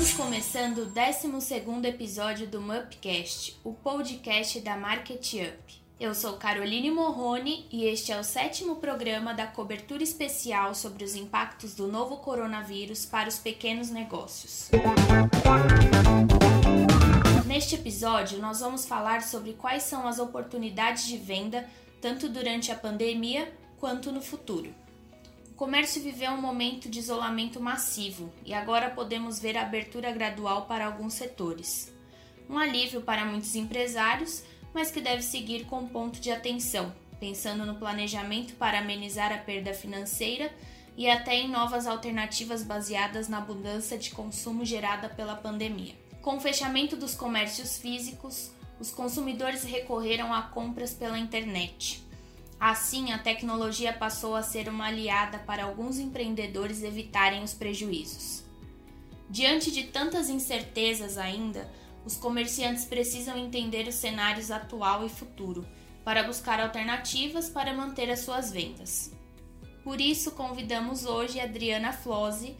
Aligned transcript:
Estamos 0.00 0.14
começando 0.14 0.78
o 0.78 0.86
12 0.86 1.86
episódio 1.86 2.46
do 2.46 2.58
Mupcast, 2.58 3.60
o 3.62 3.74
podcast 3.74 4.58
da 4.60 4.74
Market 4.74 5.34
Up. 5.34 5.82
Eu 6.00 6.14
sou 6.14 6.38
Caroline 6.38 6.90
Morrone 6.90 7.66
e 7.70 7.84
este 7.84 8.10
é 8.10 8.18
o 8.18 8.24
sétimo 8.24 8.76
programa 8.76 9.34
da 9.34 9.46
cobertura 9.46 10.02
especial 10.02 10.74
sobre 10.74 11.04
os 11.04 11.14
impactos 11.14 11.74
do 11.74 11.86
novo 11.86 12.16
coronavírus 12.16 13.04
para 13.04 13.28
os 13.28 13.38
pequenos 13.38 13.90
negócios. 13.90 14.70
Neste 17.46 17.74
episódio, 17.74 18.38
nós 18.38 18.60
vamos 18.60 18.86
falar 18.86 19.20
sobre 19.20 19.52
quais 19.52 19.82
são 19.82 20.08
as 20.08 20.18
oportunidades 20.18 21.06
de 21.06 21.18
venda 21.18 21.68
tanto 22.00 22.26
durante 22.26 22.72
a 22.72 22.74
pandemia 22.74 23.52
quanto 23.78 24.10
no 24.10 24.22
futuro. 24.22 24.74
Comércio 25.60 26.00
viveu 26.00 26.30
um 26.30 26.40
momento 26.40 26.88
de 26.88 27.00
isolamento 27.00 27.60
massivo 27.60 28.32
e 28.46 28.54
agora 28.54 28.88
podemos 28.88 29.38
ver 29.38 29.58
a 29.58 29.60
abertura 29.60 30.10
gradual 30.10 30.64
para 30.64 30.86
alguns 30.86 31.12
setores. 31.12 31.92
Um 32.48 32.58
alívio 32.58 33.02
para 33.02 33.26
muitos 33.26 33.54
empresários, 33.54 34.42
mas 34.72 34.90
que 34.90 35.02
deve 35.02 35.20
seguir 35.20 35.66
com 35.66 35.86
ponto 35.86 36.18
de 36.18 36.32
atenção, 36.32 36.94
pensando 37.20 37.66
no 37.66 37.74
planejamento 37.74 38.54
para 38.54 38.78
amenizar 38.78 39.34
a 39.34 39.36
perda 39.36 39.74
financeira 39.74 40.50
e 40.96 41.10
até 41.10 41.34
em 41.34 41.50
novas 41.50 41.86
alternativas 41.86 42.62
baseadas 42.62 43.28
na 43.28 43.36
abundância 43.36 43.98
de 43.98 44.12
consumo 44.12 44.64
gerada 44.64 45.10
pela 45.10 45.36
pandemia. 45.36 45.94
Com 46.22 46.38
o 46.38 46.40
fechamento 46.40 46.96
dos 46.96 47.14
comércios 47.14 47.76
físicos, 47.76 48.50
os 48.80 48.90
consumidores 48.90 49.62
recorreram 49.62 50.32
a 50.32 50.40
compras 50.40 50.94
pela 50.94 51.18
internet. 51.18 52.08
Assim, 52.60 53.10
a 53.10 53.18
tecnologia 53.18 53.90
passou 53.90 54.36
a 54.36 54.42
ser 54.42 54.68
uma 54.68 54.88
aliada 54.88 55.38
para 55.38 55.64
alguns 55.64 55.98
empreendedores 55.98 56.82
evitarem 56.82 57.42
os 57.42 57.54
prejuízos. 57.54 58.44
Diante 59.30 59.70
de 59.70 59.84
tantas 59.84 60.28
incertezas 60.28 61.16
ainda, 61.16 61.72
os 62.04 62.16
comerciantes 62.16 62.84
precisam 62.84 63.38
entender 63.38 63.88
os 63.88 63.94
cenários 63.94 64.50
atual 64.50 65.06
e 65.06 65.08
futuro 65.08 65.66
para 66.04 66.22
buscar 66.22 66.60
alternativas 66.60 67.48
para 67.48 67.72
manter 67.72 68.10
as 68.10 68.20
suas 68.20 68.52
vendas. 68.52 69.10
Por 69.82 69.98
isso, 69.98 70.32
convidamos 70.32 71.06
hoje 71.06 71.40
Adriana 71.40 71.92
Flose, 71.92 72.56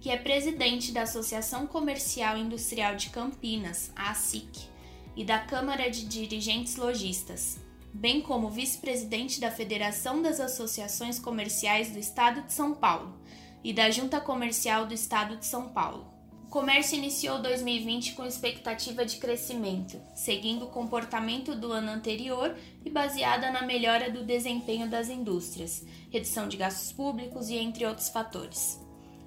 que 0.00 0.10
é 0.10 0.16
presidente 0.16 0.90
da 0.90 1.02
Associação 1.02 1.66
Comercial 1.66 2.36
e 2.36 2.40
Industrial 2.40 2.96
de 2.96 3.10
Campinas, 3.10 3.92
a 3.94 4.10
ASIC, 4.10 4.68
e 5.16 5.24
da 5.24 5.38
Câmara 5.38 5.88
de 5.88 6.06
Dirigentes 6.06 6.76
Logistas, 6.76 7.58
bem 7.94 8.20
como 8.20 8.50
vice-presidente 8.50 9.40
da 9.40 9.52
Federação 9.52 10.20
das 10.20 10.40
Associações 10.40 11.20
Comerciais 11.20 11.92
do 11.92 11.98
Estado 12.00 12.42
de 12.42 12.52
São 12.52 12.74
Paulo 12.74 13.14
e 13.62 13.72
da 13.72 13.88
Junta 13.88 14.20
Comercial 14.20 14.84
do 14.84 14.92
Estado 14.92 15.36
de 15.36 15.46
São 15.46 15.68
Paulo. 15.68 16.12
O 16.44 16.48
comércio 16.48 16.98
iniciou 16.98 17.40
2020 17.40 18.14
com 18.14 18.26
expectativa 18.26 19.06
de 19.06 19.18
crescimento, 19.18 20.00
seguindo 20.12 20.64
o 20.64 20.70
comportamento 20.70 21.54
do 21.54 21.70
ano 21.70 21.92
anterior 21.92 22.56
e 22.84 22.90
baseada 22.90 23.52
na 23.52 23.62
melhora 23.62 24.10
do 24.10 24.24
desempenho 24.24 24.88
das 24.88 25.08
indústrias, 25.08 25.84
redução 26.10 26.48
de 26.48 26.56
gastos 26.56 26.92
públicos 26.92 27.48
e 27.48 27.56
entre 27.56 27.86
outros 27.86 28.08
fatores. 28.08 28.80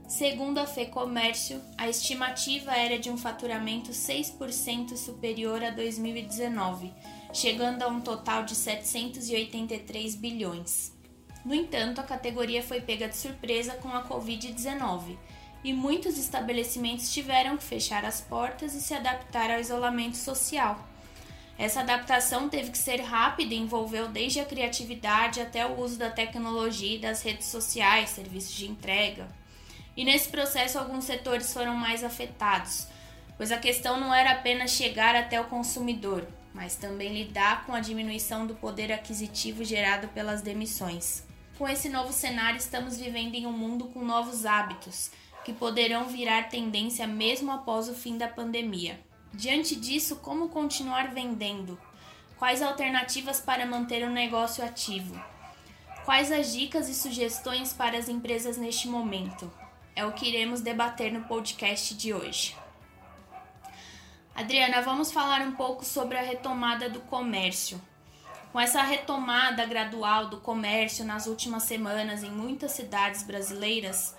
Segundo 0.07 0.57
a 0.57 0.65
FEComércio, 0.65 1.61
a 1.77 1.89
estimativa 1.89 2.71
era 2.71 2.97
de 2.97 3.09
um 3.09 3.17
faturamento 3.17 3.91
6% 3.91 4.95
superior 4.95 5.61
a 5.63 5.69
2019, 5.69 6.93
chegando 7.38 7.83
a 7.83 7.88
um 7.88 8.02
total 8.02 8.43
de 8.43 8.55
783 8.55 10.16
bilhões. 10.16 10.91
No 11.45 11.53
entanto, 11.53 12.02
a 12.02 12.03
categoria 12.03 12.63
foi 12.63 12.81
pega 12.81 13.07
de 13.07 13.16
surpresa 13.16 13.73
com 13.73 13.89
a 13.89 14.03
Covid-19 14.03 15.16
e 15.63 15.71
muitos 15.71 16.17
estabelecimentos 16.17 17.13
tiveram 17.13 17.55
que 17.55 17.63
fechar 17.63 18.03
as 18.03 18.21
portas 18.21 18.73
e 18.73 18.81
se 18.81 18.95
adaptar 18.95 19.52
ao 19.52 19.59
isolamento 19.59 20.17
social. 20.17 20.83
Essa 21.59 21.81
adaptação 21.81 22.49
teve 22.49 22.71
que 22.71 22.77
ser 22.77 23.02
rápida 23.02 23.54
e 23.54 23.58
envolveu 23.58 24.08
desde 24.08 24.39
a 24.39 24.45
criatividade 24.45 25.39
até 25.39 25.64
o 25.64 25.80
uso 25.80 25.98
da 25.98 26.09
tecnologia 26.09 26.95
e 26.95 26.99
das 26.99 27.21
redes 27.21 27.48
sociais, 27.48 28.09
serviços 28.09 28.55
de 28.55 28.67
entrega. 28.67 29.27
E 29.95 30.04
nesse 30.04 30.30
processo, 30.30 30.80
alguns 30.80 31.04
setores 31.04 31.54
foram 31.54 31.75
mais 31.75 32.04
afetados, 32.04 32.87
pois 33.37 33.52
a 33.52 33.59
questão 33.59 33.99
não 33.99 34.11
era 34.11 34.31
apenas 34.31 34.71
chegar 34.71 35.15
até 35.15 35.39
o 35.39 35.45
consumidor, 35.45 36.27
mas 36.57 36.75
também 36.75 37.13
lidar 37.13 37.65
com 37.65 37.73
a 37.73 37.79
diminuição 37.79 38.45
do 38.45 38.53
poder 38.53 38.91
aquisitivo 38.91 39.63
gerado 39.63 40.09
pelas 40.09 40.41
demissões. 40.41 41.23
Com 41.57 41.69
esse 41.69 41.87
novo 41.87 42.11
cenário, 42.11 42.57
estamos 42.57 42.97
vivendo 42.97 43.35
em 43.35 43.45
um 43.45 43.51
mundo 43.53 43.85
com 43.85 44.03
novos 44.03 44.45
hábitos, 44.45 45.09
que 45.45 45.53
poderão 45.53 46.09
virar 46.09 46.49
tendência 46.49 47.07
mesmo 47.07 47.51
após 47.51 47.87
o 47.87 47.93
fim 47.93 48.17
da 48.17 48.27
pandemia. 48.27 48.99
Diante 49.33 49.73
disso, 49.73 50.17
como 50.17 50.49
continuar 50.49 51.13
vendendo? 51.13 51.79
Quais 52.37 52.61
alternativas 52.61 53.39
para 53.39 53.65
manter 53.65 54.03
o 54.03 54.09
negócio 54.09 54.65
ativo? 54.65 55.17
Quais 56.03 56.31
as 56.31 56.51
dicas 56.51 56.89
e 56.89 56.93
sugestões 56.93 57.71
para 57.71 57.97
as 57.97 58.09
empresas 58.09 58.57
neste 58.57 58.89
momento? 58.89 59.49
é 59.97 60.05
o 60.05 60.11
que 60.11 60.27
iremos 60.27 60.61
debater 60.61 61.11
no 61.11 61.21
podcast 61.21 61.95
de 61.95 62.13
hoje. 62.13 62.55
Adriana, 64.37 64.83
vamos 64.83 65.11
falar 65.11 65.42
um 65.42 65.53
pouco 65.53 65.83
sobre 65.83 66.15
a 66.15 66.21
retomada 66.21 66.87
do 66.87 66.99
comércio. 66.99 67.81
Com 68.53 68.59
essa 68.59 68.83
retomada 68.83 69.65
gradual 69.65 70.30
do 70.30 70.37
comércio 70.37 71.03
nas 71.03 71.25
últimas 71.25 71.64
semanas 71.64 72.21
em 72.21 72.30
muitas 72.30 72.73
cidades 72.73 73.23
brasileiras, 73.23 74.14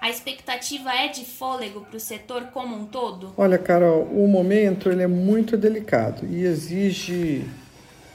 a 0.00 0.10
expectativa 0.10 0.92
é 0.92 1.06
de 1.06 1.24
fôlego 1.24 1.82
para 1.82 1.96
o 1.96 2.00
setor 2.00 2.46
como 2.52 2.74
um 2.74 2.86
todo? 2.86 3.32
Olha, 3.36 3.56
Carol, 3.56 4.02
o 4.02 4.26
momento 4.26 4.90
ele 4.90 5.04
é 5.04 5.06
muito 5.06 5.56
delicado 5.56 6.26
e 6.28 6.42
exige 6.42 7.48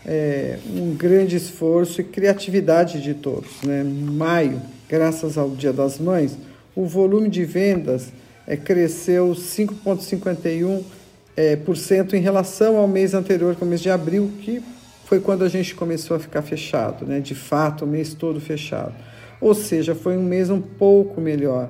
é, 0.06 0.60
um 0.66 0.94
grande 0.98 1.38
esforço 1.38 2.02
e 2.02 2.04
criatividade 2.04 3.02
de 3.02 3.14
todos. 3.14 3.62
Né? 3.62 3.86
Maio, 3.86 4.62
graças 4.90 5.38
ao 5.38 5.52
Dia 5.52 5.72
das 5.72 5.98
Mães, 5.98 6.38
o 6.76 6.86
volume 6.86 7.30
de 7.30 7.46
vendas 7.46 8.12
é, 8.46 8.58
cresceu 8.58 9.30
5,51% 9.30 10.97
é, 11.38 11.56
por 11.56 11.78
cento 11.78 12.16
em 12.16 12.20
relação 12.20 12.78
ao 12.78 12.88
mês 12.88 13.14
anterior, 13.14 13.56
que 13.56 13.64
é 13.64 13.66
o 13.66 13.70
mês 13.70 13.80
de 13.80 13.92
abril, 13.92 14.32
que 14.42 14.60
foi 15.06 15.20
quando 15.20 15.44
a 15.44 15.48
gente 15.48 15.76
começou 15.76 16.18
a 16.18 16.20
ficar 16.20 16.42
fechado, 16.42 17.06
né? 17.06 17.20
de 17.20 17.36
fato, 17.36 17.86
o 17.86 17.88
mês 17.88 18.16
todo 18.16 18.42
fechado. 18.42 18.94
Ou 19.40 19.54
seja, 19.54 19.94
foi 19.94 20.18
um 20.18 20.24
mês 20.24 20.50
um 20.50 20.60
pouco 20.60 21.22
melhor, 21.22 21.70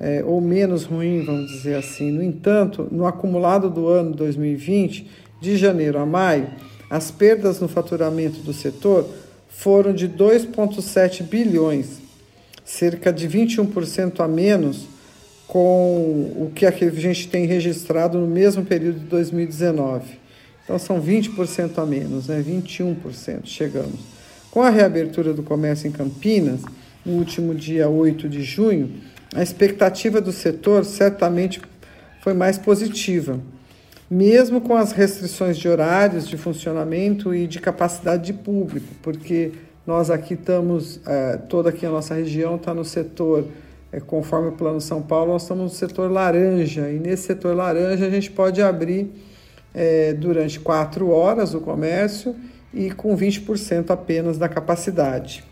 é, 0.00 0.24
ou 0.24 0.40
menos 0.40 0.84
ruim, 0.84 1.22
vamos 1.22 1.52
dizer 1.52 1.74
assim. 1.74 2.10
No 2.10 2.22
entanto, 2.22 2.88
no 2.90 3.06
acumulado 3.06 3.68
do 3.68 3.86
ano 3.86 4.12
2020, 4.12 5.06
de 5.38 5.56
janeiro 5.58 5.98
a 5.98 6.06
maio, 6.06 6.48
as 6.88 7.10
perdas 7.10 7.60
no 7.60 7.68
faturamento 7.68 8.40
do 8.40 8.54
setor 8.54 9.06
foram 9.48 9.92
de 9.92 10.08
2,7 10.08 11.22
bilhões, 11.22 11.98
cerca 12.64 13.12
de 13.12 13.28
21% 13.28 14.20
a 14.20 14.26
menos 14.26 14.93
com 15.46 16.32
o 16.36 16.52
que 16.54 16.66
a 16.66 16.70
gente 16.70 17.28
tem 17.28 17.46
registrado 17.46 18.18
no 18.18 18.26
mesmo 18.26 18.64
período 18.64 19.00
de 19.00 19.06
2019. 19.06 20.18
Então 20.64 20.78
são 20.78 21.00
20% 21.00 21.78
a 21.78 21.84
menos, 21.84 22.28
né? 22.28 22.42
21% 22.42 23.40
chegamos. 23.44 24.00
Com 24.50 24.62
a 24.62 24.70
reabertura 24.70 25.34
do 25.34 25.42
comércio 25.42 25.86
em 25.86 25.92
Campinas, 25.92 26.60
no 27.04 27.14
último 27.14 27.54
dia 27.54 27.88
8 27.88 28.28
de 28.28 28.42
junho, 28.42 28.90
a 29.34 29.42
expectativa 29.42 30.20
do 30.20 30.32
setor 30.32 30.84
certamente 30.84 31.60
foi 32.22 32.32
mais 32.32 32.56
positiva, 32.56 33.38
mesmo 34.10 34.60
com 34.60 34.74
as 34.76 34.92
restrições 34.92 35.58
de 35.58 35.68
horários 35.68 36.26
de 36.26 36.38
funcionamento 36.38 37.34
e 37.34 37.46
de 37.46 37.60
capacidade 37.60 38.24
de 38.24 38.32
público, 38.32 38.86
porque 39.02 39.52
nós 39.86 40.08
aqui 40.08 40.34
estamos, 40.34 41.00
é, 41.06 41.36
toda 41.36 41.68
aqui 41.68 41.84
a 41.84 41.90
nossa 41.90 42.14
região 42.14 42.56
está 42.56 42.72
no 42.72 42.84
setor, 42.84 43.46
é, 43.94 44.00
conforme 44.00 44.48
o 44.48 44.52
Plano 44.52 44.80
São 44.80 45.00
Paulo, 45.00 45.32
nós 45.32 45.42
estamos 45.42 45.64
no 45.64 45.70
setor 45.70 46.10
laranja, 46.10 46.90
e 46.90 46.98
nesse 46.98 47.28
setor 47.28 47.54
laranja 47.54 48.06
a 48.06 48.10
gente 48.10 48.28
pode 48.28 48.60
abrir 48.60 49.12
é, 49.72 50.12
durante 50.12 50.58
quatro 50.58 51.10
horas 51.10 51.54
o 51.54 51.60
comércio 51.60 52.34
e 52.72 52.90
com 52.90 53.16
20% 53.16 53.90
apenas 53.90 54.36
da 54.36 54.48
capacidade. 54.48 55.44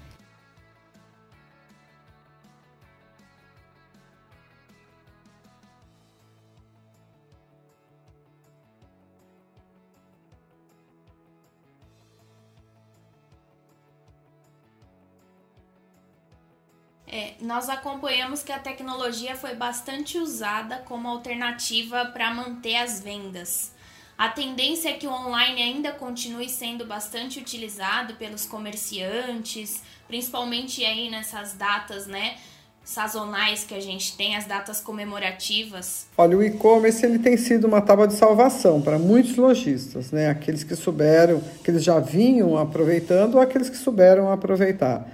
Nós 17.53 17.69
acompanhamos 17.69 18.43
que 18.43 18.51
a 18.51 18.59
tecnologia 18.59 19.37
foi 19.37 19.55
bastante 19.55 20.17
usada 20.17 20.79
como 20.87 21.07
alternativa 21.07 22.07
para 22.07 22.33
manter 22.33 22.77
as 22.77 22.99
vendas. 22.99 23.73
A 24.17 24.31
tendência 24.31 24.89
é 24.89 24.95
que 24.95 25.07
o 25.07 25.13
online 25.13 25.61
ainda 25.61 25.93
continue 25.93 26.49
sendo 26.49 26.87
bastante 26.87 27.39
utilizado 27.39 28.15
pelos 28.15 28.47
comerciantes, 28.47 29.83
principalmente 30.09 30.83
aí 30.83 31.11
nessas 31.11 31.53
datas, 31.53 32.07
né? 32.07 32.37
sazonais 32.83 33.65
que 33.65 33.75
a 33.75 33.81
gente 33.81 34.17
tem, 34.17 34.35
as 34.35 34.47
datas 34.47 34.81
comemorativas? 34.81 36.07
Olha, 36.17 36.39
o 36.39 36.43
e-commerce 36.43 37.05
ele 37.05 37.19
tem 37.19 37.37
sido 37.37 37.67
uma 37.67 37.83
tábua 37.83 38.09
de 38.09 38.15
salvação 38.15 38.81
para 38.81 38.99
muitos 38.99 39.37
lojistas, 39.37 40.11
né? 40.11 40.31
Aqueles 40.31 40.65
que 40.65 40.75
souberam, 40.75 41.41
que 41.63 41.71
eles 41.71 41.85
já 41.85 42.01
vinham 42.01 42.57
aproveitando, 42.57 43.35
ou 43.35 43.41
aqueles 43.43 43.69
que 43.69 43.77
souberam 43.77 44.33
aproveitar. 44.33 45.07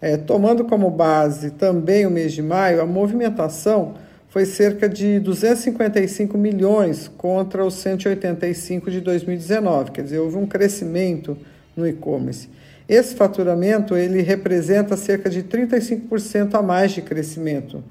É, 0.00 0.16
tomando 0.16 0.64
como 0.64 0.90
base 0.90 1.50
também 1.52 2.04
o 2.06 2.10
mês 2.10 2.32
de 2.32 2.42
maio, 2.42 2.82
a 2.82 2.86
movimentação 2.86 3.94
foi 4.28 4.44
cerca 4.44 4.88
de 4.88 5.18
255 5.18 6.36
milhões 6.36 7.08
contra 7.16 7.64
os 7.64 7.74
185 7.74 8.90
de 8.90 9.00
2019, 9.00 9.92
quer 9.92 10.02
dizer, 10.02 10.18
houve 10.18 10.36
um 10.36 10.46
crescimento 10.46 11.38
no 11.74 11.86
e-commerce. 11.86 12.50
Esse 12.88 13.14
faturamento 13.14 13.96
ele 13.96 14.20
representa 14.20 14.96
cerca 14.96 15.30
de 15.30 15.42
35% 15.42 16.54
a 16.54 16.62
mais 16.62 16.92
de 16.92 17.02
crescimento 17.02 17.82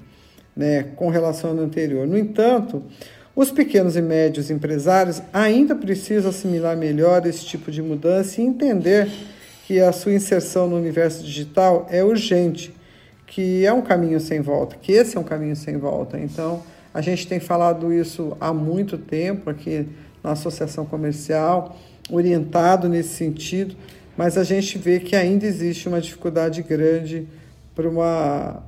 né, 0.56 0.84
com 0.96 1.10
relação 1.10 1.50
ao 1.50 1.58
anterior. 1.58 2.06
No 2.06 2.16
entanto, 2.16 2.82
os 3.34 3.50
pequenos 3.50 3.96
e 3.96 4.00
médios 4.00 4.50
empresários 4.50 5.20
ainda 5.32 5.74
precisam 5.74 6.30
assimilar 6.30 6.76
melhor 6.76 7.26
esse 7.26 7.44
tipo 7.44 7.70
de 7.70 7.82
mudança 7.82 8.40
e 8.40 8.44
entender 8.44 9.10
que 9.66 9.80
a 9.80 9.90
sua 9.90 10.14
inserção 10.14 10.68
no 10.68 10.76
universo 10.76 11.24
digital 11.24 11.88
é 11.90 12.04
urgente, 12.04 12.72
que 13.26 13.66
é 13.66 13.72
um 13.72 13.82
caminho 13.82 14.20
sem 14.20 14.40
volta, 14.40 14.76
que 14.80 14.92
esse 14.92 15.16
é 15.16 15.20
um 15.20 15.24
caminho 15.24 15.56
sem 15.56 15.76
volta. 15.76 16.16
Então, 16.20 16.62
a 16.94 17.00
gente 17.00 17.26
tem 17.26 17.40
falado 17.40 17.92
isso 17.92 18.36
há 18.40 18.54
muito 18.54 18.96
tempo 18.96 19.50
aqui 19.50 19.88
na 20.22 20.30
Associação 20.30 20.86
Comercial, 20.86 21.76
orientado 22.08 22.88
nesse 22.88 23.14
sentido, 23.14 23.74
mas 24.16 24.38
a 24.38 24.44
gente 24.44 24.78
vê 24.78 25.00
que 25.00 25.16
ainda 25.16 25.44
existe 25.44 25.88
uma 25.88 26.00
dificuldade 26.00 26.62
grande 26.62 27.26
para, 27.74 28.62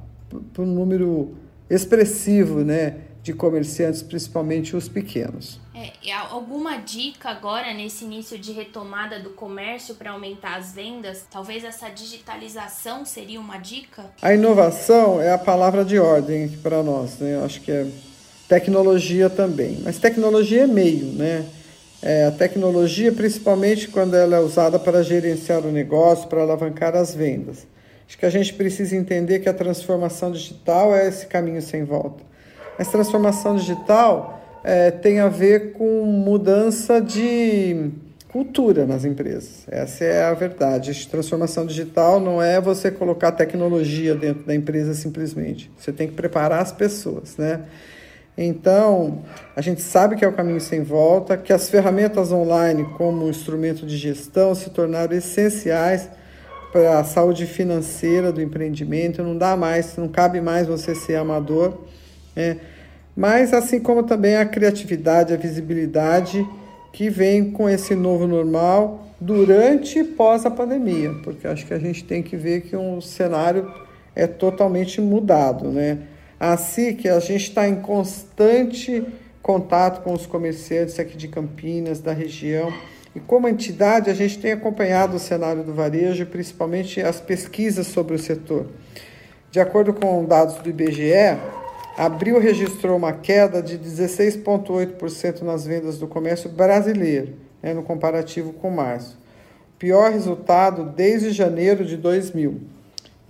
um 0.59 0.67
número 0.67 1.37
expressivo 1.71 2.65
né, 2.65 2.97
de 3.29 3.35
comerciantes, 3.35 4.03
principalmente 4.03 4.75
os 4.75 4.89
pequenos. 4.89 5.61
É, 5.75 5.93
alguma 6.31 6.79
dica 6.79 7.29
agora 7.29 7.75
nesse 7.75 8.05
início 8.05 8.39
de 8.39 8.53
retomada 8.53 9.21
do 9.21 9.31
comércio 9.31 9.95
para 9.97 10.13
aumentar 10.13 10.57
as 10.57 10.73
vendas? 10.73 11.25
Talvez 11.31 11.63
essa 11.63 11.91
digitalização 11.91 13.05
seria 13.05 13.39
uma 13.39 13.59
dica? 13.59 14.07
A 14.23 14.33
inovação 14.33 15.21
é 15.21 15.31
a 15.31 15.37
palavra 15.37 15.85
de 15.85 15.99
ordem 15.99 16.49
para 16.49 16.83
nós, 16.83 17.19
né? 17.19 17.35
Eu 17.35 17.45
acho 17.45 17.61
que 17.61 17.71
é 17.71 17.87
tecnologia 18.49 19.29
também. 19.29 19.79
Mas 19.85 19.99
tecnologia 19.99 20.63
é 20.63 20.67
meio, 20.67 21.13
né? 21.13 21.45
É, 22.01 22.27
a 22.27 22.31
tecnologia, 22.31 23.13
principalmente 23.13 23.89
quando 23.89 24.15
ela 24.15 24.37
é 24.37 24.41
usada 24.41 24.79
para 24.79 25.03
gerenciar 25.03 25.67
o 25.67 25.71
negócio, 25.71 26.29
para 26.29 26.41
alavancar 26.41 26.97
as 26.97 27.15
vendas. 27.15 27.67
Acho 28.07 28.17
que 28.17 28.25
a 28.25 28.31
gente 28.31 28.55
precisa 28.55 28.97
entender 28.97 29.41
que 29.41 29.51
a 29.51 29.53
transformação 29.53 30.33
digital 30.33 30.97
é 30.97 31.07
esse 31.07 31.27
caminho 31.27 31.61
sem 31.61 31.85
volta. 31.85 32.28
Mas 32.79 32.89
transformação 32.89 33.57
digital 33.57 34.41
é, 34.63 34.91
tem 34.91 35.19
a 35.19 35.29
ver 35.29 35.73
com 35.73 36.05
mudança 36.05 37.01
de 37.01 37.91
cultura 38.29 38.87
nas 38.87 39.05
empresas. 39.05 39.65
Essa 39.69 40.05
é 40.05 40.25
a 40.25 40.35
verdade. 40.35 40.91
A 40.91 41.11
transformação 41.11 41.67
digital 41.67 42.21
não 42.21 42.41
é 42.41 42.61
você 42.61 42.91
colocar 42.91 43.33
tecnologia 43.33 44.15
dentro 44.15 44.45
da 44.45 44.55
empresa 44.55 44.95
simplesmente. 44.95 45.71
Você 45.77 45.93
tem 45.93 46.07
que 46.07 46.15
preparar 46.15 46.61
as 46.61 46.71
pessoas, 46.71 47.37
né? 47.37 47.63
Então, 48.41 49.25
a 49.57 49.61
gente 49.61 49.83
sabe 49.83 50.15
que 50.15 50.25
é 50.25 50.29
o 50.29 50.33
caminho 50.33 50.61
sem 50.61 50.85
volta, 50.85 51.37
que 51.37 51.53
as 51.53 51.69
ferramentas 51.69 52.31
online 52.31 52.85
como 52.97 53.29
instrumento 53.29 53.85
de 53.85 53.97
gestão 53.97 54.55
se 54.55 54.71
tornaram 54.71 55.17
essenciais 55.17 56.09
para 56.71 57.01
a 57.01 57.05
saúde 57.05 57.47
financeira 57.47 58.31
do 58.31 58.41
empreendimento. 58.41 59.25
Não 59.25 59.37
dá 59.37 59.57
mais, 59.57 59.97
não 59.97 60.07
cabe 60.07 60.41
mais 60.41 60.69
você 60.69 60.95
ser 60.95 61.17
amador, 61.17 61.79
né? 62.39 62.57
Mas 63.17 63.53
assim 63.53 63.81
como 63.81 64.05
também 64.05 64.37
a 64.37 64.47
criatividade, 64.47 65.35
a 65.35 65.37
visibilidade 65.37 66.47
que 66.93 67.11
vem 67.11 67.51
com 67.51 67.69
esse 67.69 67.97
novo 67.97 68.29
normal 68.29 69.09
durante 69.21 69.99
e 69.99 70.05
pós 70.05 70.47
a 70.47 70.51
pandemia, 70.51 71.13
porque 71.25 71.49
acho 71.49 71.67
que 71.67 71.75
a 71.75 71.79
gente 71.81 72.05
tem 72.05 72.23
que 72.23 72.37
ver 72.37 72.61
que 72.61 72.77
um 72.77 73.01
cenário 73.01 73.69
é 74.15 74.29
totalmente 74.29 75.01
mudado, 75.01 75.69
né? 75.69 75.99
Assim 76.39 76.95
que 76.95 77.09
a 77.09 77.19
gente 77.19 77.49
está 77.49 77.69
em 77.69 77.81
constante 77.81 79.05
contato 79.43 80.05
com 80.05 80.13
os 80.13 80.25
comerciantes 80.25 81.01
aqui 81.01 81.17
de 81.17 81.27
Campinas, 81.27 82.01
da 82.01 82.13
região. 82.13 82.73
E 83.17 83.19
como 83.19 83.49
entidade, 83.49 84.11
a 84.11 84.15
gente 84.15 84.39
tem 84.39 84.53
acompanhado 84.53 85.17
o 85.17 85.19
cenário 85.19 85.65
do 85.65 85.75
varejo, 85.75 86.25
principalmente 86.27 87.01
as 87.01 87.21
pesquisas 87.21 87.89
sobre 87.89 88.15
o 88.15 88.19
setor. 88.19 88.67
De 89.51 89.59
acordo 89.59 89.93
com 89.93 90.25
dados 90.25 90.57
do 90.57 90.69
IBGE, 90.69 91.37
abril 91.99 92.39
registrou 92.39 92.97
uma 92.97 93.13
queda 93.13 93.61
de 93.61 93.77
16,8% 93.77 95.43
nas 95.43 95.67
vendas 95.67 95.99
do 95.99 96.07
comércio 96.07 96.49
brasileiro, 96.49 97.35
né, 97.61 97.75
no 97.75 97.83
comparativo 97.83 98.53
com 98.53 98.71
março. 98.71 99.19
Pior 99.79 100.13
resultado 100.13 100.85
desde 100.85 101.33
janeiro 101.33 101.85
de 101.85 101.97
2000. 101.97 102.61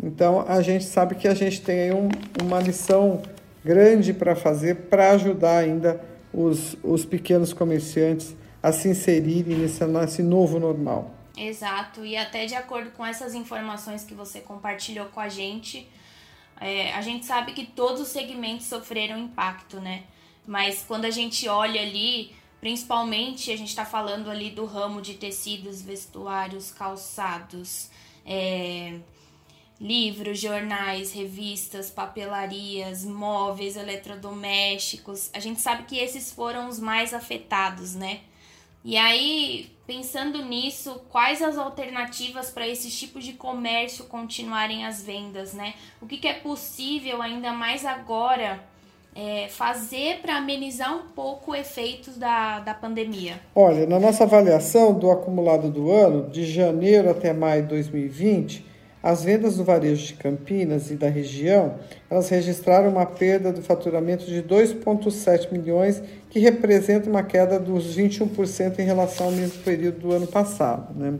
Então, 0.02 0.44
a 0.46 0.60
gente 0.60 0.84
sabe 0.84 1.14
que 1.14 1.26
a 1.26 1.34
gente 1.34 1.62
tem 1.62 1.92
um, 1.92 2.10
uma 2.42 2.60
lição 2.60 3.22
grande 3.64 4.12
para 4.12 4.36
fazer 4.36 4.74
para 4.74 5.12
ajudar 5.12 5.58
ainda 5.58 6.00
os, 6.32 6.76
os 6.82 7.06
pequenos 7.06 7.54
comerciantes 7.54 8.36
a 8.62 8.70
se 8.70 8.88
inserirem 8.88 9.56
nesse, 9.56 9.84
nesse 9.86 10.22
novo 10.22 10.60
normal. 10.60 11.14
Exato, 11.36 12.04
e 12.04 12.16
até 12.16 12.44
de 12.44 12.54
acordo 12.54 12.90
com 12.90 13.06
essas 13.06 13.34
informações 13.34 14.04
que 14.04 14.12
você 14.12 14.40
compartilhou 14.40 15.06
com 15.06 15.20
a 15.20 15.28
gente, 15.28 15.88
é, 16.60 16.92
a 16.92 17.02
gente 17.02 17.24
sabe 17.24 17.52
que 17.52 17.66
todos 17.66 18.00
os 18.00 18.08
segmentos 18.08 18.66
sofreram 18.66 19.18
impacto, 19.18 19.80
né? 19.80 20.04
Mas 20.46 20.84
quando 20.86 21.04
a 21.04 21.10
gente 21.10 21.48
olha 21.48 21.80
ali, 21.80 22.34
principalmente 22.60 23.52
a 23.52 23.56
gente 23.56 23.68
está 23.68 23.84
falando 23.84 24.30
ali 24.30 24.50
do 24.50 24.64
ramo 24.64 25.00
de 25.00 25.14
tecidos, 25.14 25.82
vestuários, 25.82 26.70
calçados, 26.70 27.90
é, 28.24 28.98
livros, 29.80 30.40
jornais, 30.40 31.12
revistas, 31.12 31.90
papelarias, 31.90 33.04
móveis, 33.04 33.76
eletrodomésticos. 33.76 35.30
A 35.32 35.38
gente 35.38 35.60
sabe 35.60 35.84
que 35.84 35.98
esses 35.98 36.32
foram 36.32 36.68
os 36.68 36.80
mais 36.80 37.14
afetados, 37.14 37.94
né? 37.94 38.20
E 38.84 38.96
aí, 38.96 39.70
pensando 39.88 40.44
nisso, 40.44 41.00
quais 41.08 41.40
as 41.40 41.56
alternativas 41.56 42.50
para 42.50 42.68
esses 42.68 42.94
tipos 42.94 43.24
de 43.24 43.32
comércio 43.32 44.04
continuarem 44.04 44.84
as 44.84 45.02
vendas, 45.02 45.54
né? 45.54 45.72
O 46.02 46.06
que, 46.06 46.18
que 46.18 46.28
é 46.28 46.34
possível, 46.34 47.22
ainda 47.22 47.52
mais 47.52 47.86
agora, 47.86 48.60
é, 49.16 49.48
fazer 49.48 50.18
para 50.20 50.36
amenizar 50.36 50.94
um 50.94 51.08
pouco 51.14 51.52
os 51.52 51.58
efeitos 51.58 52.18
da, 52.18 52.60
da 52.60 52.74
pandemia? 52.74 53.40
Olha, 53.54 53.86
na 53.86 53.98
nossa 53.98 54.24
avaliação 54.24 54.92
do 54.92 55.10
acumulado 55.10 55.70
do 55.70 55.90
ano, 55.90 56.28
de 56.28 56.44
janeiro 56.44 57.08
até 57.08 57.32
maio 57.32 57.62
de 57.62 57.68
2020, 57.68 58.67
as 59.02 59.22
vendas 59.22 59.56
do 59.56 59.64
varejo 59.64 60.06
de 60.06 60.14
Campinas 60.14 60.90
e 60.90 60.94
da 60.94 61.08
região, 61.08 61.76
elas 62.10 62.28
registraram 62.28 62.88
uma 62.90 63.06
perda 63.06 63.52
do 63.52 63.62
faturamento 63.62 64.26
de 64.26 64.42
2,7 64.42 65.52
milhões, 65.52 66.02
que 66.28 66.40
representa 66.40 67.08
uma 67.08 67.22
queda 67.22 67.58
dos 67.60 67.96
21% 67.96 68.78
em 68.78 68.82
relação 68.82 69.26
ao 69.26 69.32
mesmo 69.32 69.62
período 69.62 70.00
do 70.00 70.12
ano 70.12 70.26
passado. 70.26 70.98
Né? 70.98 71.14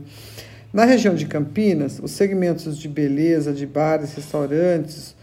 Na 0.73 0.85
região 0.85 1.15
de 1.15 1.25
Campinas, 1.25 1.99
os 2.03 2.11
segmentos 2.11 2.77
de 2.77 2.87
beleza, 2.87 3.53
de 3.53 3.65
bares, 3.65 4.13
restaurantes, 4.13 5.15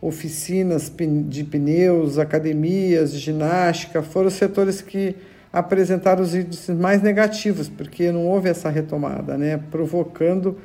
oficinas 0.00 0.90
de 1.28 1.44
pneus, 1.44 2.18
academias, 2.18 3.12
de 3.12 3.18
ginástica, 3.18 4.02
foram 4.02 4.28
os 4.28 4.34
setores 4.34 4.80
que 4.80 5.14
apresentaram 5.52 6.22
os 6.22 6.34
índices 6.34 6.74
mais 6.76 7.02
negativos, 7.02 7.68
porque 7.68 8.10
não 8.10 8.26
houve 8.26 8.48
essa 8.48 8.70
retomada, 8.70 9.36
né? 9.36 9.60
provocando 9.70 10.56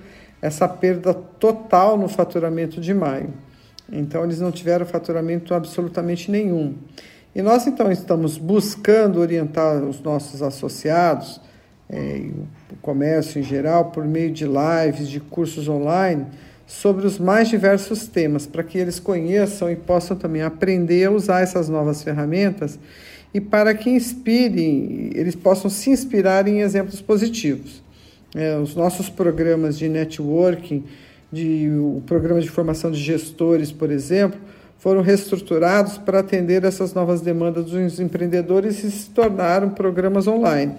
essa 0.43 0.67
perda 0.67 1.13
total 1.13 1.97
no 1.97 2.09
faturamento 2.09 2.81
de 2.81 2.93
maio. 2.93 3.29
Então, 3.89 4.25
eles 4.25 4.41
não 4.41 4.51
tiveram 4.51 4.85
faturamento 4.85 5.53
absolutamente 5.53 6.29
nenhum. 6.29 6.75
E 7.33 7.41
nós, 7.41 7.65
então, 7.65 7.89
estamos 7.89 8.37
buscando 8.37 9.21
orientar 9.21 9.81
os 9.81 10.01
nossos 10.01 10.41
associados, 10.41 11.39
é, 11.89 12.29
o 12.69 12.75
comércio 12.81 13.39
em 13.39 13.43
geral, 13.43 13.85
por 13.85 14.03
meio 14.03 14.31
de 14.31 14.45
lives, 14.45 15.07
de 15.07 15.21
cursos 15.21 15.69
online, 15.69 16.25
sobre 16.67 17.07
os 17.07 17.17
mais 17.17 17.47
diversos 17.47 18.05
temas, 18.07 18.45
para 18.45 18.63
que 18.63 18.77
eles 18.77 18.99
conheçam 18.99 19.71
e 19.71 19.77
possam 19.77 20.17
também 20.17 20.41
aprender 20.41 21.05
a 21.05 21.11
usar 21.11 21.39
essas 21.39 21.69
novas 21.69 22.03
ferramentas 22.03 22.77
e 23.33 23.39
para 23.39 23.73
que 23.73 23.89
inspirem, 23.89 25.09
eles 25.15 25.35
possam 25.35 25.69
se 25.69 25.89
inspirar 25.89 26.49
em 26.49 26.59
exemplos 26.59 26.99
positivos. 26.99 27.82
É, 28.35 28.57
os 28.57 28.75
nossos 28.75 29.09
programas 29.09 29.77
de 29.77 29.87
networking, 29.87 30.83
de, 31.31 31.69
o 31.69 32.01
programa 32.05 32.41
de 32.41 32.49
formação 32.49 32.91
de 32.91 32.99
gestores, 32.99 33.71
por 33.71 33.91
exemplo, 33.91 34.39
foram 34.79 35.01
reestruturados 35.01 35.97
para 35.97 36.19
atender 36.19 36.63
essas 36.63 36.93
novas 36.93 37.21
demandas 37.21 37.65
dos 37.65 37.99
empreendedores 37.99 38.83
e 38.83 38.91
se 38.91 39.09
tornaram 39.11 39.69
programas 39.69 40.27
online. 40.27 40.73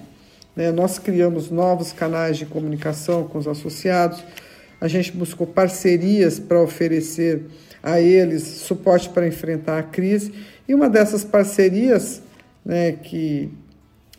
Né? 0.55 0.71
Nós 0.71 0.99
criamos 0.99 1.51
novos 1.51 1.93
canais 1.93 2.37
de 2.37 2.45
comunicação 2.45 3.25
com 3.25 3.39
os 3.39 3.49
associados, 3.49 4.23
a 4.81 4.89
gente 4.89 5.13
buscou 5.13 5.47
parcerias 5.47 6.39
para 6.39 6.61
oferecer 6.61 7.45
a 7.83 8.01
eles 8.01 8.43
suporte 8.43 9.09
para 9.09 9.27
enfrentar 9.27 9.79
a 9.79 9.83
crise. 9.83 10.33
E 10.69 10.75
uma 10.75 10.89
dessas 10.89 11.23
parcerias, 11.23 12.23
né, 12.65 12.93
que 12.93 13.51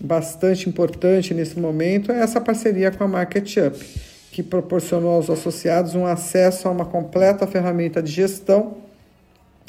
bastante 0.05 0.69
importante 0.69 1.33
nesse 1.33 1.59
momento, 1.59 2.11
é 2.11 2.19
essa 2.19 2.39
parceria 2.39 2.91
com 2.91 3.03
a 3.03 3.07
Market 3.07 3.57
Up, 3.57 3.85
que 4.31 4.43
proporcionou 4.43 5.11
aos 5.11 5.29
associados 5.29 5.95
um 5.95 6.05
acesso 6.05 6.67
a 6.67 6.71
uma 6.71 6.85
completa 6.85 7.47
ferramenta 7.47 8.01
de 8.01 8.11
gestão, 8.11 8.77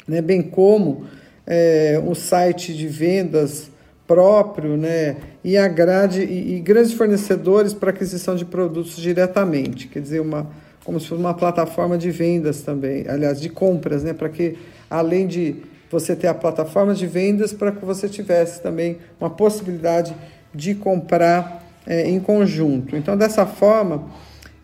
né, 0.07 0.21
bem 0.21 0.41
como 0.41 1.05
é, 1.45 2.01
um 2.05 2.13
site 2.13 2.73
de 2.73 2.87
vendas 2.87 3.69
próprio, 4.05 4.77
né, 4.77 5.17
e 5.43 5.57
a 5.57 5.67
grade 5.67 6.21
e, 6.21 6.55
e 6.55 6.59
grandes 6.59 6.93
fornecedores 6.93 7.73
para 7.73 7.89
aquisição 7.89 8.35
de 8.35 8.45
produtos 8.45 8.95
diretamente, 8.97 9.87
quer 9.87 10.01
dizer, 10.01 10.21
uma 10.21 10.47
como 10.83 11.01
se 11.01 11.07
fosse 11.07 11.19
uma 11.19 11.33
plataforma 11.33 11.97
de 11.97 12.09
vendas 12.09 12.61
também, 12.61 13.05
aliás, 13.09 13.41
de 13.41 13.49
compras, 13.49 14.05
né, 14.05 14.13
para 14.13 14.29
que 14.29 14.57
além 14.89 15.27
de 15.27 15.57
você 15.89 16.15
ter 16.15 16.27
a 16.27 16.33
plataforma 16.33 16.93
de 16.93 17.07
vendas, 17.07 17.53
para 17.53 17.71
que 17.71 17.83
você 17.85 18.09
tivesse 18.09 18.61
também 18.61 18.97
uma 19.19 19.29
possibilidade 19.29 20.15
de 20.53 20.75
comprar 20.75 21.63
é, 21.85 22.07
em 22.09 22.19
conjunto. 22.19 22.95
Então, 22.95 23.15
dessa 23.15 23.45
forma, 23.45 24.05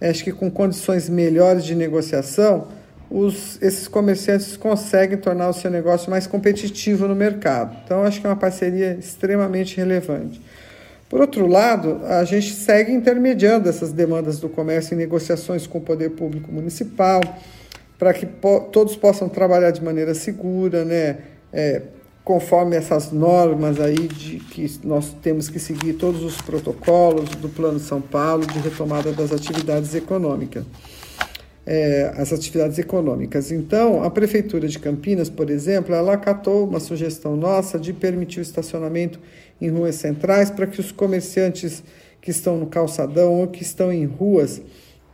acho 0.01 0.23
que 0.23 0.31
com 0.31 0.51
condições 0.51 1.07
melhores 1.07 1.63
de 1.63 1.75
negociação, 1.75 2.67
os, 3.09 3.61
esses 3.61 3.87
comerciantes 3.87 4.57
conseguem 4.57 5.17
tornar 5.17 5.49
o 5.49 5.53
seu 5.53 5.69
negócio 5.69 6.09
mais 6.09 6.25
competitivo 6.25 7.07
no 7.07 7.15
mercado. 7.15 7.75
Então, 7.85 8.03
acho 8.03 8.19
que 8.19 8.27
é 8.27 8.29
uma 8.29 8.35
parceria 8.35 8.97
extremamente 8.99 9.77
relevante. 9.77 10.41
Por 11.07 11.21
outro 11.21 11.45
lado, 11.45 12.01
a 12.05 12.23
gente 12.23 12.51
segue 12.53 12.91
intermediando 12.91 13.69
essas 13.69 13.93
demandas 13.93 14.39
do 14.39 14.49
comércio 14.49 14.95
em 14.95 14.97
negociações 14.97 15.67
com 15.67 15.77
o 15.77 15.81
poder 15.81 16.09
público 16.11 16.51
municipal, 16.51 17.21
para 18.03 18.13
que 18.13 18.25
po 18.25 18.59
todos 18.69 18.97
possam 18.97 19.29
trabalhar 19.29 19.71
de 19.71 19.81
maneira 19.81 20.13
segura, 20.13 20.83
né? 20.83 21.19
É, 21.53 21.81
conforme 22.21 22.75
essas 22.75 23.13
normas 23.13 23.79
aí 23.79 24.09
de 24.09 24.39
que 24.39 24.69
nós 24.83 25.15
temos 25.21 25.47
que 25.49 25.57
seguir 25.57 25.93
todos 25.93 26.21
os 26.21 26.35
protocolos 26.41 27.29
do 27.35 27.47
Plano 27.47 27.79
São 27.79 28.01
Paulo 28.01 28.45
de 28.45 28.59
retomada 28.59 29.13
das 29.13 29.31
atividades 29.31 29.95
econômicas 29.95 30.65
é, 31.65 32.13
as 32.17 32.33
atividades 32.33 32.77
econômicas. 32.77 33.49
Então, 33.49 34.03
a 34.03 34.09
Prefeitura 34.09 34.67
de 34.67 34.79
Campinas, 34.79 35.29
por 35.29 35.49
exemplo, 35.49 35.95
ela 35.95 36.13
acatou 36.13 36.67
uma 36.67 36.81
sugestão 36.81 37.37
nossa 37.37 37.79
de 37.79 37.93
permitir 37.93 38.39
o 38.39 38.41
estacionamento 38.41 39.17
em 39.61 39.69
ruas 39.69 39.95
centrais 39.95 40.51
para 40.51 40.67
que 40.67 40.81
os 40.81 40.91
comerciantes 40.91 41.81
que 42.21 42.31
estão 42.31 42.57
no 42.57 42.67
calçadão 42.67 43.39
ou 43.39 43.47
que 43.47 43.63
estão 43.63 43.93
em 43.93 44.05
ruas 44.05 44.61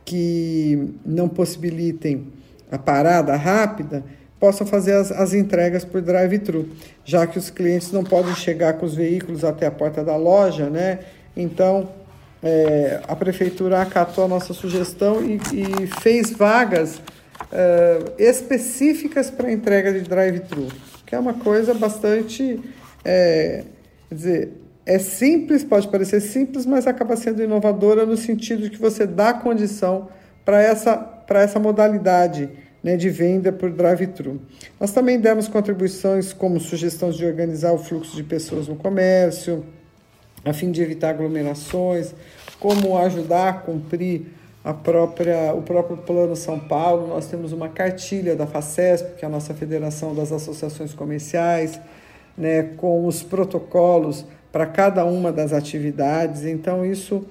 que 0.04 0.92
não 1.06 1.28
possibilitem 1.28 2.39
a 2.70 2.78
parada 2.78 3.36
rápida 3.36 4.04
possam 4.38 4.66
fazer 4.66 4.94
as, 4.94 5.12
as 5.12 5.34
entregas 5.34 5.84
por 5.84 6.00
drive-thru, 6.00 6.68
já 7.04 7.26
que 7.26 7.38
os 7.38 7.50
clientes 7.50 7.92
não 7.92 8.02
podem 8.02 8.34
chegar 8.34 8.74
com 8.74 8.86
os 8.86 8.94
veículos 8.94 9.44
até 9.44 9.66
a 9.66 9.70
porta 9.70 10.02
da 10.02 10.16
loja, 10.16 10.70
né? 10.70 11.00
Então, 11.36 11.90
é, 12.42 13.00
a 13.06 13.14
prefeitura 13.14 13.82
acatou 13.82 14.24
a 14.24 14.28
nossa 14.28 14.54
sugestão 14.54 15.22
e, 15.22 15.38
e 15.52 15.86
fez 16.00 16.30
vagas 16.30 17.00
é, 17.52 17.98
específicas 18.18 19.30
para 19.30 19.52
entrega 19.52 19.92
de 19.92 20.00
drive-thru, 20.00 20.68
que 21.04 21.14
é 21.14 21.18
uma 21.18 21.34
coisa 21.34 21.74
bastante. 21.74 22.58
É, 23.04 23.64
quer 24.08 24.14
dizer, 24.14 24.52
é 24.86 24.98
simples, 24.98 25.62
pode 25.62 25.86
parecer 25.88 26.20
simples, 26.20 26.64
mas 26.64 26.86
acaba 26.86 27.14
sendo 27.14 27.42
inovadora 27.42 28.06
no 28.06 28.16
sentido 28.16 28.62
de 28.62 28.70
que 28.70 28.78
você 28.78 29.06
dá 29.06 29.34
condição 29.34 30.08
para 30.44 30.62
essa, 30.62 31.24
essa 31.28 31.58
modalidade 31.58 32.48
né, 32.82 32.96
de 32.96 33.10
venda 33.10 33.52
por 33.52 33.70
drive-thru. 33.70 34.40
Nós 34.78 34.92
também 34.92 35.20
demos 35.20 35.48
contribuições 35.48 36.32
como 36.32 36.58
sugestões 36.58 37.16
de 37.16 37.24
organizar 37.24 37.72
o 37.72 37.78
fluxo 37.78 38.16
de 38.16 38.22
pessoas 38.22 38.68
no 38.68 38.76
comércio, 38.76 39.64
a 40.44 40.52
fim 40.52 40.70
de 40.70 40.82
evitar 40.82 41.10
aglomerações, 41.10 42.14
como 42.58 42.96
ajudar 42.96 43.48
a 43.48 43.52
cumprir 43.52 44.26
a 44.64 44.74
própria, 44.74 45.54
o 45.54 45.62
próprio 45.62 45.96
Plano 45.98 46.36
São 46.36 46.58
Paulo. 46.58 47.08
Nós 47.08 47.26
temos 47.26 47.52
uma 47.52 47.68
cartilha 47.68 48.36
da 48.36 48.46
FACESP, 48.46 49.16
que 49.18 49.24
é 49.24 49.28
a 49.28 49.30
nossa 49.30 49.54
Federação 49.54 50.14
das 50.14 50.32
Associações 50.32 50.94
Comerciais, 50.94 51.78
né, 52.36 52.62
com 52.76 53.06
os 53.06 53.22
protocolos 53.22 54.24
para 54.52 54.66
cada 54.66 55.04
uma 55.04 55.30
das 55.30 55.52
atividades. 55.52 56.44
Então, 56.44 56.84
isso 56.84 57.26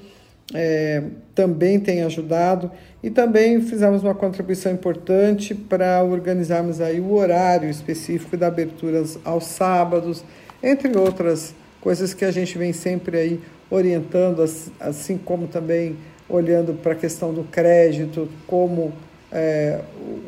é, 0.53 1.03
também 1.35 1.79
tem 1.79 2.03
ajudado. 2.03 2.71
E 3.01 3.09
também 3.09 3.61
fizemos 3.61 4.03
uma 4.03 4.13
contribuição 4.13 4.71
importante 4.71 5.55
para 5.55 6.03
organizarmos 6.03 6.81
aí 6.81 6.99
o 6.99 7.13
horário 7.13 7.69
específico 7.69 8.35
da 8.35 8.47
aberturas 8.47 9.17
aos 9.23 9.45
sábados, 9.45 10.23
entre 10.61 10.97
outras 10.97 11.53
coisas 11.79 12.13
que 12.13 12.25
a 12.25 12.31
gente 12.31 12.57
vem 12.57 12.73
sempre 12.73 13.17
aí 13.17 13.39
orientando, 13.69 14.43
assim 14.79 15.17
como 15.17 15.47
também 15.47 15.95
olhando 16.27 16.73
para 16.73 16.91
a 16.91 16.95
questão 16.95 17.33
do 17.33 17.43
crédito, 17.43 18.27
como 18.45 18.91
é, 19.31 19.79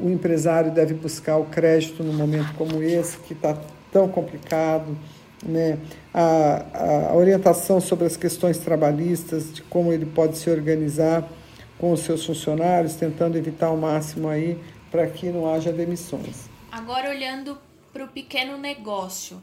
o 0.02 0.10
empresário 0.10 0.72
deve 0.72 0.94
buscar 0.94 1.38
o 1.38 1.46
crédito 1.46 2.04
num 2.04 2.14
momento 2.14 2.54
como 2.56 2.82
esse, 2.82 3.18
que 3.18 3.34
está 3.34 3.58
tão 3.92 4.08
complicado, 4.08 4.98
né? 5.46 5.78
A, 6.14 7.10
a, 7.12 7.16
orientação 7.16 7.80
sobre 7.80 8.06
as 8.06 8.18
questões 8.18 8.58
trabalhistas, 8.58 9.54
de 9.54 9.62
como 9.62 9.94
ele 9.94 10.06
pode 10.06 10.38
se 10.38 10.50
organizar 10.50 11.28
com 11.78 11.92
os 11.92 12.02
seus 12.02 12.26
funcionários, 12.26 12.96
tentando 12.96 13.38
evitar 13.38 13.68
ao 13.68 13.78
máximo 13.78 14.28
aí 14.28 14.62
para 14.92 15.08
que 15.08 15.28
não 15.28 15.52
haja 15.52 15.72
demissões. 15.72 16.50
Agora 16.72 17.10
olhando 17.10 17.58
para 17.94 18.04
o 18.04 18.08
pequeno 18.08 18.58
negócio, 18.58 19.42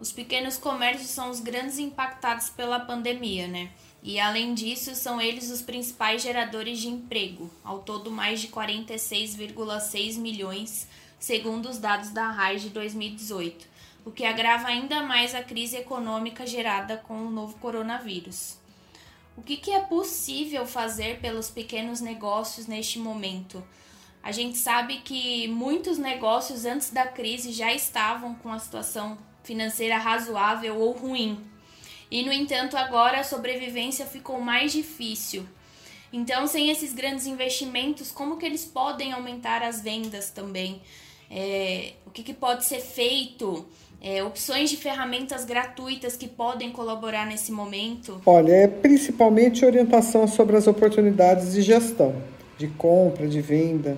os 0.00 0.10
pequenos 0.10 0.56
comércios 0.56 1.10
são 1.10 1.30
os 1.30 1.38
grandes 1.38 1.78
impactados 1.78 2.50
pela 2.50 2.80
pandemia, 2.80 3.46
né? 3.46 3.70
E 4.02 4.18
além 4.18 4.52
disso, 4.52 4.96
são 4.96 5.20
eles 5.20 5.48
os 5.48 5.62
principais 5.62 6.22
geradores 6.22 6.80
de 6.80 6.88
emprego, 6.88 7.48
ao 7.62 7.78
todo 7.78 8.10
mais 8.10 8.40
de 8.40 8.48
46,6 8.48 10.18
milhões, 10.18 10.88
segundo 11.20 11.68
os 11.68 11.78
dados 11.78 12.10
da 12.10 12.28
RAI 12.28 12.56
de 12.56 12.70
2018, 12.70 13.64
o 14.04 14.10
que 14.10 14.24
agrava 14.24 14.68
ainda 14.68 15.02
mais 15.02 15.34
a 15.34 15.42
crise 15.42 15.76
econômica 15.76 16.46
gerada 16.46 16.96
com 16.96 17.14
o 17.14 17.30
novo 17.30 17.58
coronavírus. 17.58 18.58
O 19.36 19.42
que, 19.42 19.56
que 19.56 19.70
é 19.70 19.80
possível 19.80 20.66
fazer 20.66 21.20
pelos 21.20 21.50
pequenos 21.50 22.00
negócios 22.00 22.66
neste 22.66 22.98
momento? 22.98 23.64
A 24.22 24.30
gente 24.30 24.56
sabe 24.58 24.98
que 24.98 25.48
muitos 25.48 25.98
negócios 25.98 26.64
antes 26.64 26.90
da 26.90 27.06
crise 27.06 27.52
já 27.52 27.72
estavam 27.72 28.34
com 28.36 28.52
a 28.52 28.58
situação 28.58 29.18
financeira 29.42 29.98
razoável 29.98 30.78
ou 30.78 30.92
ruim. 30.92 31.44
E 32.10 32.22
no 32.22 32.32
entanto, 32.32 32.76
agora 32.76 33.20
a 33.20 33.24
sobrevivência 33.24 34.06
ficou 34.06 34.40
mais 34.40 34.72
difícil. 34.72 35.46
Então, 36.12 36.46
sem 36.46 36.68
esses 36.68 36.92
grandes 36.92 37.26
investimentos, 37.26 38.12
como 38.12 38.36
que 38.36 38.44
eles 38.44 38.64
podem 38.64 39.12
aumentar 39.12 39.62
as 39.62 39.80
vendas 39.80 40.30
também? 40.30 40.82
É, 41.30 41.94
o 42.04 42.10
que, 42.10 42.22
que, 42.22 42.34
pode 42.34 42.66
ser 42.66 42.80
feito? 42.80 43.66
É, 44.02 44.22
opções 44.22 44.68
de 44.68 44.76
ferramentas 44.76 45.44
gratuitas 45.44 46.16
que 46.16 46.26
podem 46.26 46.72
colaborar 46.72 47.26
nesse 47.26 47.52
momento? 47.52 48.20
Olha, 48.26 48.52
é 48.52 48.66
principalmente 48.66 49.64
orientação 49.64 50.26
sobre 50.26 50.56
as 50.56 50.66
oportunidades 50.66 51.52
de 51.52 51.62
gestão, 51.62 52.14
de 52.58 52.66
compra, 52.66 53.28
de 53.28 53.40
venda 53.40 53.96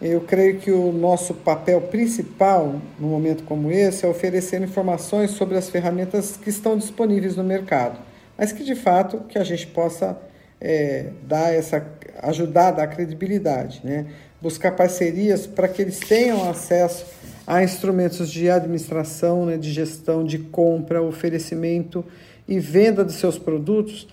eu 0.00 0.22
creio 0.22 0.58
que 0.58 0.70
o 0.70 0.90
nosso 0.92 1.34
papel 1.34 1.78
principal, 1.82 2.80
num 2.98 3.08
momento 3.08 3.44
como 3.44 3.70
esse, 3.70 4.06
é 4.06 4.08
oferecer 4.08 4.62
informações 4.62 5.32
sobre 5.32 5.58
as 5.58 5.68
ferramentas 5.68 6.38
que 6.38 6.48
estão 6.48 6.78
disponíveis 6.78 7.36
no 7.36 7.44
mercado, 7.44 7.98
mas 8.36 8.50
que 8.50 8.64
de 8.64 8.74
fato 8.74 9.18
que 9.28 9.38
a 9.38 9.44
gente 9.44 9.66
possa 9.66 10.18
é, 10.58 11.10
dar 11.24 11.52
essa, 11.52 11.86
ajudar 12.22 12.68
a 12.68 12.70
dar 12.70 12.86
credibilidade, 12.86 13.82
né? 13.84 14.06
buscar 14.40 14.72
parcerias 14.72 15.46
para 15.46 15.68
que 15.68 15.82
eles 15.82 15.98
tenham 15.98 16.48
acesso 16.48 17.04
a 17.50 17.64
instrumentos 17.64 18.30
de 18.30 18.48
administração, 18.48 19.44
né, 19.44 19.56
de 19.56 19.72
gestão, 19.72 20.22
de 20.22 20.38
compra, 20.38 21.02
oferecimento 21.02 22.04
e 22.46 22.60
venda 22.60 23.04
de 23.04 23.12
seus 23.12 23.40
produtos 23.40 24.06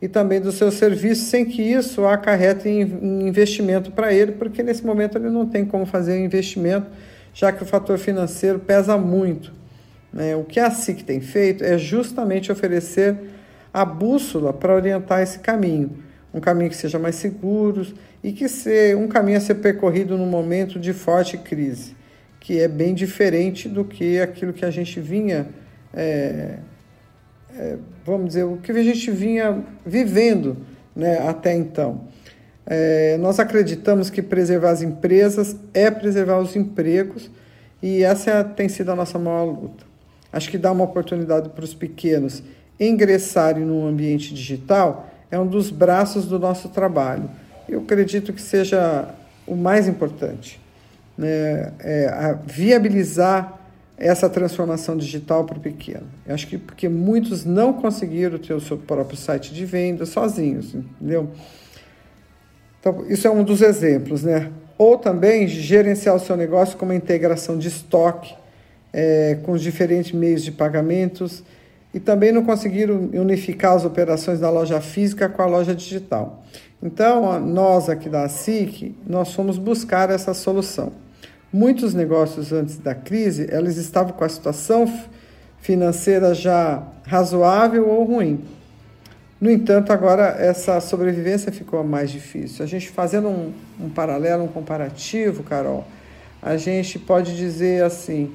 e 0.00 0.06
também 0.06 0.40
do 0.40 0.52
seu 0.52 0.70
serviço, 0.70 1.24
sem 1.24 1.44
que 1.44 1.60
isso 1.60 2.04
acarrete 2.04 2.68
em 2.68 3.26
investimento 3.26 3.90
para 3.90 4.14
ele, 4.14 4.32
porque 4.32 4.62
nesse 4.62 4.86
momento 4.86 5.18
ele 5.18 5.28
não 5.28 5.44
tem 5.44 5.64
como 5.64 5.84
fazer 5.84 6.24
investimento, 6.24 6.86
já 7.32 7.50
que 7.50 7.64
o 7.64 7.66
fator 7.66 7.98
financeiro 7.98 8.60
pesa 8.60 8.96
muito. 8.96 9.52
Né? 10.12 10.36
O 10.36 10.44
que 10.44 10.60
a 10.60 10.70
SIC 10.70 11.02
tem 11.02 11.20
feito 11.20 11.64
é 11.64 11.76
justamente 11.76 12.52
oferecer 12.52 13.16
a 13.72 13.84
bússola 13.84 14.52
para 14.52 14.72
orientar 14.72 15.20
esse 15.20 15.40
caminho, 15.40 15.98
um 16.32 16.38
caminho 16.38 16.70
que 16.70 16.76
seja 16.76 17.00
mais 17.00 17.16
seguro 17.16 17.84
e 18.22 18.30
que 18.30 18.48
seja 18.48 18.96
um 18.96 19.08
caminho 19.08 19.38
a 19.38 19.40
ser 19.40 19.56
percorrido 19.56 20.16
num 20.16 20.28
momento 20.28 20.78
de 20.78 20.92
forte 20.92 21.36
crise, 21.36 21.96
que 22.44 22.60
é 22.60 22.68
bem 22.68 22.94
diferente 22.94 23.68
do 23.68 23.84
que 23.84 24.20
aquilo 24.20 24.52
que 24.52 24.64
a 24.64 24.70
gente 24.70 25.00
vinha 25.00 25.48
é, 25.92 26.58
é, 27.56 27.76
vamos 28.04 28.28
dizer, 28.28 28.44
o 28.44 28.56
que 28.56 28.72
a 28.72 28.82
gente 28.82 29.10
vinha 29.10 29.64
vivendo 29.86 30.56
né, 30.94 31.18
até 31.26 31.54
então. 31.54 32.08
É, 32.66 33.16
nós 33.18 33.38
acreditamos 33.38 34.10
que 34.10 34.20
preservar 34.22 34.70
as 34.70 34.82
empresas 34.82 35.56
é 35.72 35.90
preservar 35.90 36.38
os 36.38 36.56
empregos 36.56 37.30
e 37.82 38.02
essa 38.02 38.30
é, 38.30 38.44
tem 38.44 38.68
sido 38.68 38.90
a 38.90 38.96
nossa 38.96 39.18
maior 39.18 39.44
luta. 39.44 39.84
Acho 40.32 40.50
que 40.50 40.58
dar 40.58 40.72
uma 40.72 40.84
oportunidade 40.84 41.48
para 41.50 41.64
os 41.64 41.74
pequenos 41.74 42.42
ingressarem 42.80 43.64
no 43.64 43.86
ambiente 43.86 44.34
digital 44.34 45.08
é 45.30 45.38
um 45.38 45.46
dos 45.46 45.70
braços 45.70 46.26
do 46.26 46.38
nosso 46.38 46.68
trabalho. 46.70 47.30
Eu 47.68 47.80
acredito 47.80 48.32
que 48.32 48.42
seja 48.42 49.08
o 49.46 49.54
mais 49.54 49.86
importante, 49.86 50.60
né? 51.16 51.72
É 51.80 52.38
viabilizar 52.46 53.60
essa 53.96 54.28
transformação 54.28 54.96
digital 54.96 55.44
para 55.44 55.58
o 55.58 55.60
pequeno. 55.60 56.06
Eu 56.26 56.34
acho 56.34 56.46
que 56.46 56.58
porque 56.58 56.88
muitos 56.88 57.44
não 57.44 57.72
conseguiram 57.72 58.38
ter 58.38 58.52
o 58.52 58.60
seu 58.60 58.76
próprio 58.76 59.16
site 59.16 59.54
de 59.54 59.64
venda 59.64 60.04
sozinhos, 60.04 60.74
entendeu? 60.74 61.30
Então, 62.80 63.04
isso 63.08 63.26
é 63.26 63.30
um 63.30 63.44
dos 63.44 63.62
exemplos, 63.62 64.24
né? 64.24 64.50
Ou 64.76 64.98
também 64.98 65.46
gerenciar 65.46 66.16
o 66.16 66.18
seu 66.18 66.36
negócio 66.36 66.76
com 66.76 66.84
uma 66.84 66.94
integração 66.94 67.56
de 67.56 67.68
estoque, 67.68 68.34
é, 68.92 69.38
com 69.44 69.52
os 69.52 69.62
diferentes 69.62 70.12
meios 70.12 70.42
de 70.42 70.50
pagamentos, 70.50 71.42
e 71.94 72.00
também 72.00 72.32
não 72.32 72.44
conseguiram 72.44 73.08
unificar 73.14 73.74
as 73.74 73.84
operações 73.84 74.40
da 74.40 74.50
loja 74.50 74.80
física 74.80 75.28
com 75.28 75.40
a 75.40 75.46
loja 75.46 75.74
digital. 75.74 76.44
Então, 76.82 77.40
nós 77.40 77.88
aqui 77.88 78.08
da 78.08 78.28
SIC, 78.28 78.94
nós 79.06 79.32
fomos 79.32 79.56
buscar 79.56 80.10
essa 80.10 80.34
solução. 80.34 81.03
Muitos 81.56 81.94
negócios 81.94 82.52
antes 82.52 82.78
da 82.78 82.96
crise, 82.96 83.48
eles 83.48 83.76
estavam 83.76 84.12
com 84.12 84.24
a 84.24 84.28
situação 84.28 84.92
financeira 85.60 86.34
já 86.34 86.82
razoável 87.06 87.88
ou 87.88 88.02
ruim. 88.02 88.42
No 89.40 89.48
entanto, 89.48 89.92
agora 89.92 90.34
essa 90.36 90.80
sobrevivência 90.80 91.52
ficou 91.52 91.84
mais 91.84 92.10
difícil. 92.10 92.64
A 92.64 92.66
gente 92.66 92.90
fazendo 92.90 93.28
um, 93.28 93.52
um 93.80 93.88
paralelo, 93.88 94.42
um 94.42 94.48
comparativo, 94.48 95.44
Carol, 95.44 95.86
a 96.42 96.56
gente 96.56 96.98
pode 96.98 97.36
dizer 97.36 97.84
assim: 97.84 98.32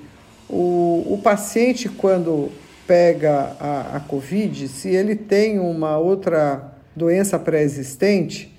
o, 0.49 1.05
o 1.05 1.19
paciente, 1.21 1.89
quando 1.89 2.49
pega 2.87 3.53
a, 3.59 3.97
a 3.97 3.99
Covid, 3.99 4.65
se 4.69 4.87
ele 4.87 5.17
tem 5.17 5.59
uma 5.59 5.97
outra 5.97 6.73
doença 6.95 7.37
pré-existente, 7.37 8.57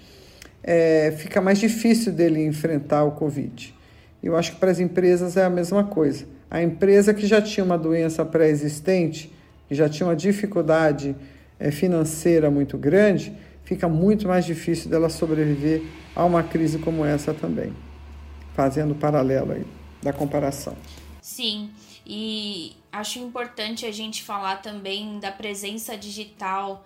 é, 0.63 1.15
fica 1.17 1.41
mais 1.41 1.59
difícil 1.59 2.13
dele 2.13 2.45
enfrentar 2.45 3.05
o 3.05 3.13
Covid. 3.13 3.80
Eu 4.23 4.37
acho 4.37 4.53
que 4.53 4.59
para 4.59 4.71
as 4.71 4.79
empresas 4.79 5.37
é 5.37 5.45
a 5.45 5.51
mesma 5.51 5.85
coisa. 5.85 6.27
A 6.51 6.63
empresa 6.63 7.15
que 7.15 7.27
já 7.27 7.41
tinha 7.41 7.65
uma 7.65 7.79
doença 7.79 8.25
pré-existente, 8.25 9.33
que 9.69 9.75
já 9.75 9.89
tinha 9.89 10.07
uma 10.07 10.17
dificuldade 10.17 11.17
é, 11.59 11.71
financeira 11.71 12.51
muito 12.51 12.77
grande, 12.77 13.33
fica 13.65 13.89
muito 13.89 14.27
mais 14.27 14.45
difícil 14.45 14.91
dela 14.91 15.09
sobreviver 15.09 15.83
a 16.15 16.25
uma 16.25 16.43
crise 16.43 16.79
como 16.79 17.05
essa 17.05 17.33
também. 17.33 17.73
Fazendo 18.55 18.95
paralelo 18.95 19.53
aí 19.53 19.65
da 20.03 20.13
comparação. 20.13 20.77
Sim, 21.23 21.71
e 22.07 22.73
acho 22.91 23.19
importante 23.21 23.87
a 23.87 23.93
gente 23.93 24.23
falar 24.23 24.57
também 24.57 25.19
da 25.21 25.31
presença 25.31 25.97
digital 25.97 26.85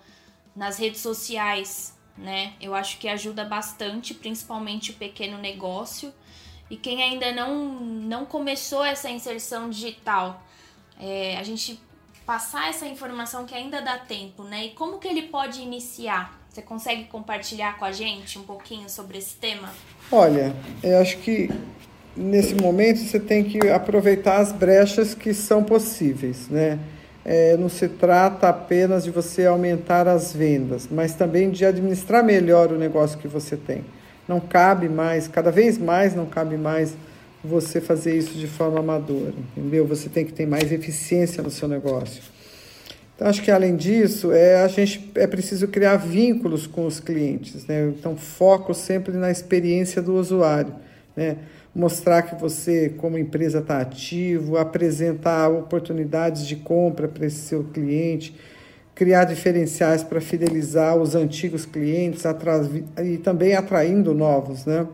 nas 0.55 0.77
redes 0.77 1.01
sociais, 1.01 1.93
né? 2.17 2.53
Eu 2.61 2.75
acho 2.75 2.97
que 2.99 3.07
ajuda 3.07 3.43
bastante, 3.43 4.13
principalmente 4.13 4.91
o 4.91 4.93
pequeno 4.93 5.37
negócio 5.37 6.13
e 6.69 6.75
quem 6.75 7.03
ainda 7.03 7.31
não, 7.31 7.65
não 7.65 8.25
começou 8.25 8.83
essa 8.83 9.09
inserção 9.09 9.69
digital, 9.69 10.43
é, 10.99 11.37
a 11.37 11.43
gente 11.43 11.79
passar 12.25 12.69
essa 12.69 12.87
informação 12.87 13.45
que 13.45 13.53
ainda 13.53 13.81
dá 13.81 13.97
tempo, 13.97 14.43
né? 14.43 14.65
E 14.65 14.69
como 14.71 14.97
que 14.97 15.07
ele 15.07 15.23
pode 15.23 15.61
iniciar? 15.61 16.39
Você 16.49 16.61
consegue 16.61 17.03
compartilhar 17.05 17.77
com 17.77 17.85
a 17.85 17.91
gente 17.91 18.39
um 18.39 18.43
pouquinho 18.43 18.89
sobre 18.89 19.17
esse 19.17 19.35
tema? 19.35 19.69
Olha, 20.11 20.55
eu 20.81 20.99
acho 20.99 21.17
que 21.17 21.49
nesse 22.15 22.55
momento 22.55 22.99
você 22.99 23.19
tem 23.19 23.43
que 23.43 23.69
aproveitar 23.69 24.37
as 24.37 24.51
brechas 24.51 25.13
que 25.13 25.33
são 25.33 25.63
possíveis, 25.63 26.47
né? 26.47 26.79
É, 27.23 27.57
não 27.57 27.69
se 27.69 27.89
trata 27.89 28.49
apenas 28.49 29.03
de 29.03 29.11
você 29.11 29.45
aumentar 29.45 30.07
as 30.07 30.31
vendas, 30.31 30.87
mas 30.89 31.13
também 31.13 31.49
de 31.49 31.65
administrar 31.65 32.23
melhor 32.23 32.71
o 32.71 32.77
negócio 32.77 33.17
que 33.17 33.27
você 33.27 33.57
tem. 33.57 33.83
Não 34.27 34.39
cabe 34.39 34.89
mais, 34.89 35.27
cada 35.27 35.51
vez 35.51 35.77
mais 35.77 36.15
não 36.15 36.25
cabe 36.25 36.57
mais 36.57 36.95
você 37.43 37.79
fazer 37.79 38.17
isso 38.17 38.33
de 38.33 38.47
forma 38.47 38.79
amadora, 38.79 39.33
entendeu? 39.55 39.85
Você 39.85 40.09
tem 40.09 40.25
que 40.25 40.33
ter 40.33 40.47
mais 40.47 40.71
eficiência 40.71 41.43
no 41.43 41.51
seu 41.51 41.67
negócio. 41.67 42.23
Então, 43.15 43.27
acho 43.27 43.41
que 43.41 43.51
além 43.51 43.75
disso, 43.77 44.31
é, 44.33 44.61
a 44.61 44.67
gente 44.67 45.11
é 45.15 45.25
preciso 45.25 45.67
criar 45.69 45.95
vínculos 45.95 46.67
com 46.67 46.85
os 46.85 46.99
clientes, 46.99 47.65
né? 47.65 47.93
Então, 47.97 48.17
foco 48.17 48.73
sempre 48.73 49.13
na 49.13 49.31
experiência 49.31 50.01
do 50.01 50.15
usuário, 50.15 50.73
né? 51.15 51.37
Mostrar 51.73 52.23
que 52.23 52.35
você, 52.35 52.89
como 52.97 53.17
empresa, 53.17 53.59
está 53.59 53.79
ativo, 53.79 54.57
apresentar 54.57 55.49
oportunidades 55.49 56.45
de 56.45 56.55
compra 56.57 57.07
para 57.07 57.25
esse 57.25 57.39
seu 57.39 57.63
cliente, 57.65 58.35
criar 58.95 59.25
diferenciais 59.25 60.03
para 60.03 60.21
fidelizar 60.21 60.95
os 60.95 61.13
antigos 61.15 61.65
clientes 61.65 62.23
e 63.03 63.17
também 63.17 63.53
atraindo 63.53 64.13
novos. 64.13 64.65
Né? 64.65 64.87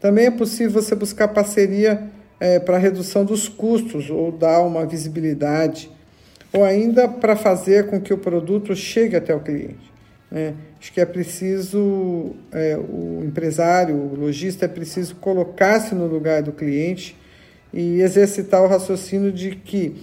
Também 0.00 0.26
é 0.26 0.30
possível 0.30 0.80
você 0.80 0.94
buscar 0.94 1.28
parceria 1.28 2.08
é, 2.38 2.60
para 2.60 2.78
redução 2.78 3.24
dos 3.24 3.48
custos 3.48 4.08
ou 4.08 4.30
dar 4.30 4.60
uma 4.60 4.86
visibilidade, 4.86 5.90
ou 6.52 6.64
ainda 6.64 7.08
para 7.08 7.34
fazer 7.34 7.88
com 7.88 8.00
que 8.00 8.14
o 8.14 8.18
produto 8.18 8.74
chegue 8.74 9.16
até 9.16 9.34
o 9.34 9.40
cliente. 9.40 9.90
Né? 10.30 10.54
Acho 10.80 10.92
que 10.92 11.00
é 11.00 11.04
preciso, 11.04 12.36
é, 12.52 12.76
o 12.76 13.22
empresário, 13.24 13.96
o 13.96 14.14
lojista, 14.14 14.64
é 14.64 14.68
preciso 14.68 15.16
colocar-se 15.16 15.94
no 15.94 16.06
lugar 16.06 16.42
do 16.42 16.52
cliente 16.52 17.16
e 17.74 18.00
exercitar 18.00 18.62
o 18.62 18.68
raciocínio 18.68 19.32
de 19.32 19.56
que 19.56 19.96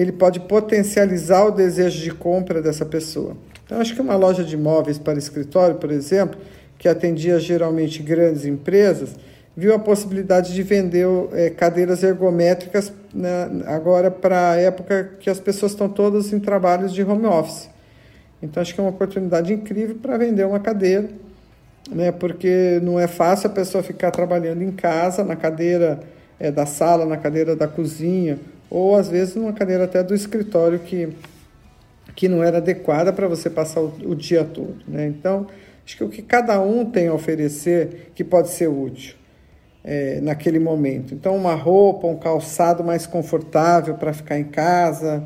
ele 0.00 0.12
pode 0.12 0.40
potencializar 0.40 1.46
o 1.46 1.50
desejo 1.50 2.02
de 2.02 2.10
compra 2.10 2.62
dessa 2.62 2.84
pessoa. 2.86 3.36
Então, 3.64 3.80
acho 3.80 3.94
que 3.94 4.00
uma 4.00 4.16
loja 4.16 4.42
de 4.42 4.54
imóveis 4.54 4.98
para 4.98 5.18
escritório, 5.18 5.76
por 5.76 5.90
exemplo, 5.90 6.40
que 6.78 6.88
atendia 6.88 7.38
geralmente 7.38 8.02
grandes 8.02 8.44
empresas, 8.44 9.10
viu 9.56 9.74
a 9.74 9.78
possibilidade 9.78 10.54
de 10.54 10.62
vender 10.62 11.06
é, 11.32 11.50
cadeiras 11.50 12.02
ergométricas 12.02 12.92
né, 13.12 13.50
agora 13.66 14.10
para 14.10 14.52
a 14.52 14.56
época 14.56 15.10
que 15.20 15.28
as 15.28 15.38
pessoas 15.38 15.72
estão 15.72 15.88
todas 15.88 16.32
em 16.32 16.40
trabalhos 16.40 16.92
de 16.92 17.02
home 17.02 17.26
office. 17.26 17.68
Então, 18.42 18.62
acho 18.62 18.74
que 18.74 18.80
é 18.80 18.82
uma 18.82 18.90
oportunidade 18.90 19.52
incrível 19.52 19.96
para 20.00 20.16
vender 20.16 20.46
uma 20.46 20.60
cadeira, 20.60 21.10
né, 21.90 22.10
porque 22.10 22.80
não 22.82 22.98
é 22.98 23.06
fácil 23.06 23.50
a 23.50 23.52
pessoa 23.52 23.82
ficar 23.82 24.10
trabalhando 24.10 24.62
em 24.62 24.72
casa, 24.72 25.22
na 25.22 25.36
cadeira 25.36 26.00
é, 26.38 26.50
da 26.50 26.64
sala, 26.64 27.04
na 27.04 27.18
cadeira 27.18 27.54
da 27.54 27.68
cozinha, 27.68 28.38
ou 28.70 28.94
às 28.94 29.08
vezes 29.08 29.34
numa 29.34 29.52
cadeira 29.52 29.84
até 29.84 30.02
do 30.02 30.14
escritório 30.14 30.78
que, 30.78 31.08
que 32.14 32.28
não 32.28 32.42
era 32.42 32.58
adequada 32.58 33.12
para 33.12 33.26
você 33.26 33.50
passar 33.50 33.80
o, 33.80 33.92
o, 34.04 34.14
dia 34.14 34.44
todo. 34.44 34.76
Né? 34.86 35.06
Então, 35.06 35.48
acho 35.84 35.96
que 35.96 36.04
o 36.04 36.08
que 36.08 36.22
cada 36.22 36.60
um 36.60 36.84
tem 36.84 37.08
a 37.08 37.12
oferecer 37.12 38.12
que 38.14 38.22
pode 38.22 38.50
ser 38.50 38.68
útil 38.68 39.16
é, 39.82 40.20
naquele 40.20 40.60
momento. 40.60 41.12
Então, 41.12 41.34
uma 41.36 41.54
roupa, 41.54 42.06
um 42.06 42.16
calçado 42.16 42.84
mais 42.84 43.06
confortável 43.06 43.94
para 43.94 44.12
ficar 44.12 44.38
em 44.38 44.44
casa, 44.44 45.24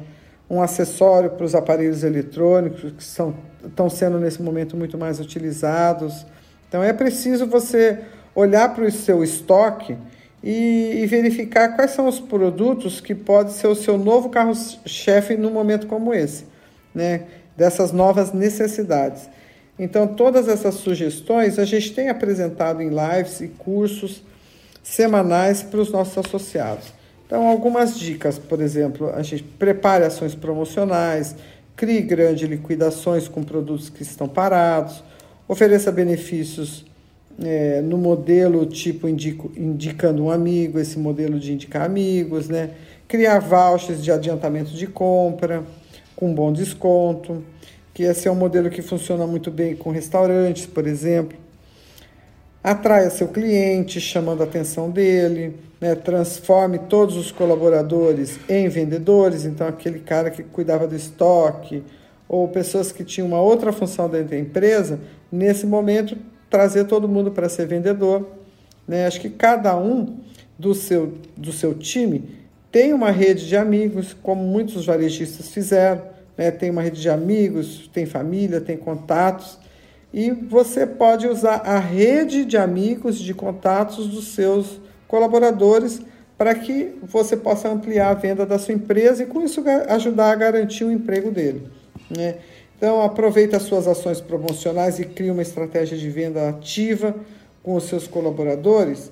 um 0.49 0.63
acessório 0.63 1.31
para 1.31 1.45
os 1.45 1.55
aparelhos 1.55 2.03
eletrônicos 2.03 2.93
que 2.93 3.05
são, 3.05 3.35
estão 3.63 3.91
sendo 3.91 4.19
nesse 4.19 4.41
momento 4.41 4.75
muito 4.77 4.97
mais 4.97 5.21
utilizados. 5.21 6.25
Então, 6.67 6.83
é 6.83 6.93
preciso 6.93 7.47
você 7.47 7.99
olhar 8.35 8.75
para 8.75 8.85
o 8.85 8.91
seu 8.91 9.23
estoque 9.23 9.97
e, 10.47 11.01
e, 11.03 11.07
verificar 11.07 11.75
quais 11.75 11.93
são 11.93 12.07
os 12.07 12.21
produtos 12.21 13.01
que 13.01 13.15
pode 13.15 13.55
ser 13.55 13.67
o 13.67 13.75
seu 13.75 13.97
novo 13.97 14.29
carro-chefe 14.29 15.39
num 15.39 15.51
momento 15.51 15.87
como 15.87 16.13
esse, 16.13 16.45
né? 16.95 17.23
Dessas 17.57 17.93
novas 17.93 18.31
necessidades. 18.35 19.27
Então, 19.79 20.07
todas 20.07 20.47
essas 20.47 20.75
sugestões 20.75 21.59
a 21.59 21.65
gente 21.65 21.95
tem 21.95 22.11
apresentado 22.11 22.83
em 22.83 22.91
lives 22.91 23.41
e 23.41 23.49
cursos 23.49 24.23
semanais 24.83 25.63
para 25.63 25.81
os 25.81 25.91
nossos 25.91 26.19
associados. 26.19 26.93
Então, 27.27 27.49
algumas 27.49 27.99
dicas, 27.99 28.39
por 28.39 28.61
exemplo, 28.61 29.11
a 29.15 29.23
gente 29.23 29.43
prepare 29.43 30.05
ações 30.05 30.35
promocionais, 30.35 31.35
crie 31.75 32.03
grandes 32.03 32.47
liquidações 32.47 33.29
com 33.29 33.43
produtos 33.43 33.89
que 33.89 34.03
estão 34.03 34.29
parados, 34.29 35.03
ofereça 35.49 35.91
benefícios 35.91 36.85
é, 37.43 37.81
no 37.81 37.99
modelo 37.99 38.65
tipo 38.67 39.09
indico, 39.09 39.51
indicando 39.57 40.25
um 40.25 40.31
amigo, 40.31 40.79
esse 40.79 40.99
modelo 40.99 41.39
de 41.39 41.53
indicar 41.53 41.83
amigos, 41.83 42.49
né? 42.49 42.71
Criar 43.09 43.41
vouchers 43.41 44.03
de 44.03 44.11
adiantamento 44.11 44.71
de 44.71 44.87
compra 44.87 45.65
com 46.15 46.33
bom 46.33 46.53
desconto, 46.53 47.43
que 47.93 48.05
esse 48.05 48.29
é 48.29 48.31
um 48.31 48.37
modelo 48.37 48.71
que 48.71 48.83
funciona 48.83 49.27
muito 49.27 49.51
bem 49.51 49.75
com 49.75 49.91
restaurantes, 49.91 50.67
por 50.67 50.87
exemplo. 50.87 51.37
Atraia 52.63 53.11
seu 53.11 53.29
cliente, 53.29 54.01
chamando 54.01 54.41
a 54.41 54.45
atenção 54.45 54.91
dele, 54.91 55.55
né? 55.81 55.95
transforme 55.95 56.79
todos 56.79 57.17
os 57.17 57.31
colaboradores 57.31 58.39
em 58.49 58.69
vendedores, 58.69 59.45
então 59.45 59.67
aquele 59.67 59.99
cara 59.99 60.31
que 60.31 60.43
cuidava 60.43 60.87
do 60.87 60.97
estoque, 60.97 61.83
ou 62.27 62.49
pessoas 62.49 62.91
que 62.91 63.05
tinham 63.05 63.29
uma 63.29 63.41
outra 63.41 63.71
função 63.71 64.09
dentro 64.09 64.31
da 64.31 64.39
empresa, 64.39 64.99
nesse 65.31 65.67
momento 65.67 66.17
trazer 66.55 66.85
todo 66.85 67.09
mundo 67.09 67.33
para 67.33 67.49
ser 67.49 67.67
vendedor. 67.67 68.29
Né? 68.87 69.09
Acho 69.09 69.21
que 69.21 69.29
cada 69.29 69.77
um 69.77 70.21
do 70.57 70.73
seu, 70.73 71.15
do 71.37 71.51
seu 71.51 71.75
time 71.75 72.23
tem 72.71 72.93
uma 72.93 73.11
rede 73.11 73.49
de 73.49 73.57
amigos, 73.57 74.17
como 74.23 74.45
muitos 74.45 74.87
varejistas 74.87 75.49
fizeram, 75.49 76.03
né? 76.39 76.53
tem 76.53 76.71
uma 76.71 76.81
rede 76.81 77.01
de 77.01 77.11
amigos, 77.11 77.91
tem 77.93 78.07
família, 78.07 78.61
tem 78.61 78.77
contatos, 78.77 79.59
e 80.13 80.31
você 80.31 80.87
pode 80.87 81.27
usar 81.27 81.57
a 81.57 81.81
rede 81.81 82.45
de 82.45 82.57
amigos, 82.57 83.19
de 83.19 83.35
contatos 83.35 84.07
dos 84.07 84.29
seus 84.29 84.81
colaboradores 85.09 86.03
para 86.39 86.55
que 86.55 86.95
você 87.03 87.37
possa 87.37 87.69
ampliar 87.69 88.11
a 88.11 88.15
venda 88.15 88.47
da 88.47 88.61
sua 88.61 88.75
empresa 88.75 89.25
e 89.25 89.27
com 89.27 89.43
isso 89.43 89.61
ajudar 89.89 90.31
a 90.31 90.37
garantir 90.37 90.85
o 90.85 90.93
emprego 90.93 91.33
dele. 91.33 91.67
Né? 92.17 92.37
Então 92.77 93.03
aproveita 93.03 93.57
as 93.57 93.63
suas 93.63 93.87
ações 93.87 94.21
promocionais 94.21 94.99
e 94.99 95.05
cria 95.05 95.33
uma 95.33 95.43
estratégia 95.43 95.97
de 95.97 96.09
venda 96.11 96.49
ativa 96.49 97.15
com 97.63 97.75
os 97.75 97.85
seus 97.85 98.07
colaboradores 98.07 99.11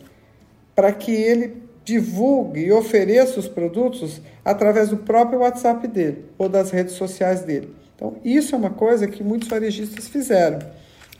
para 0.74 0.92
que 0.92 1.12
ele 1.12 1.62
divulgue 1.84 2.60
e 2.60 2.72
ofereça 2.72 3.40
os 3.40 3.48
produtos 3.48 4.20
através 4.44 4.88
do 4.88 4.98
próprio 4.98 5.40
WhatsApp 5.40 5.86
dele 5.88 6.26
ou 6.38 6.48
das 6.48 6.70
redes 6.70 6.94
sociais 6.94 7.42
dele. 7.42 7.74
Então, 7.94 8.16
isso 8.24 8.54
é 8.54 8.58
uma 8.58 8.70
coisa 8.70 9.06
que 9.06 9.22
muitos 9.22 9.48
varejistas 9.48 10.08
fizeram 10.08 10.58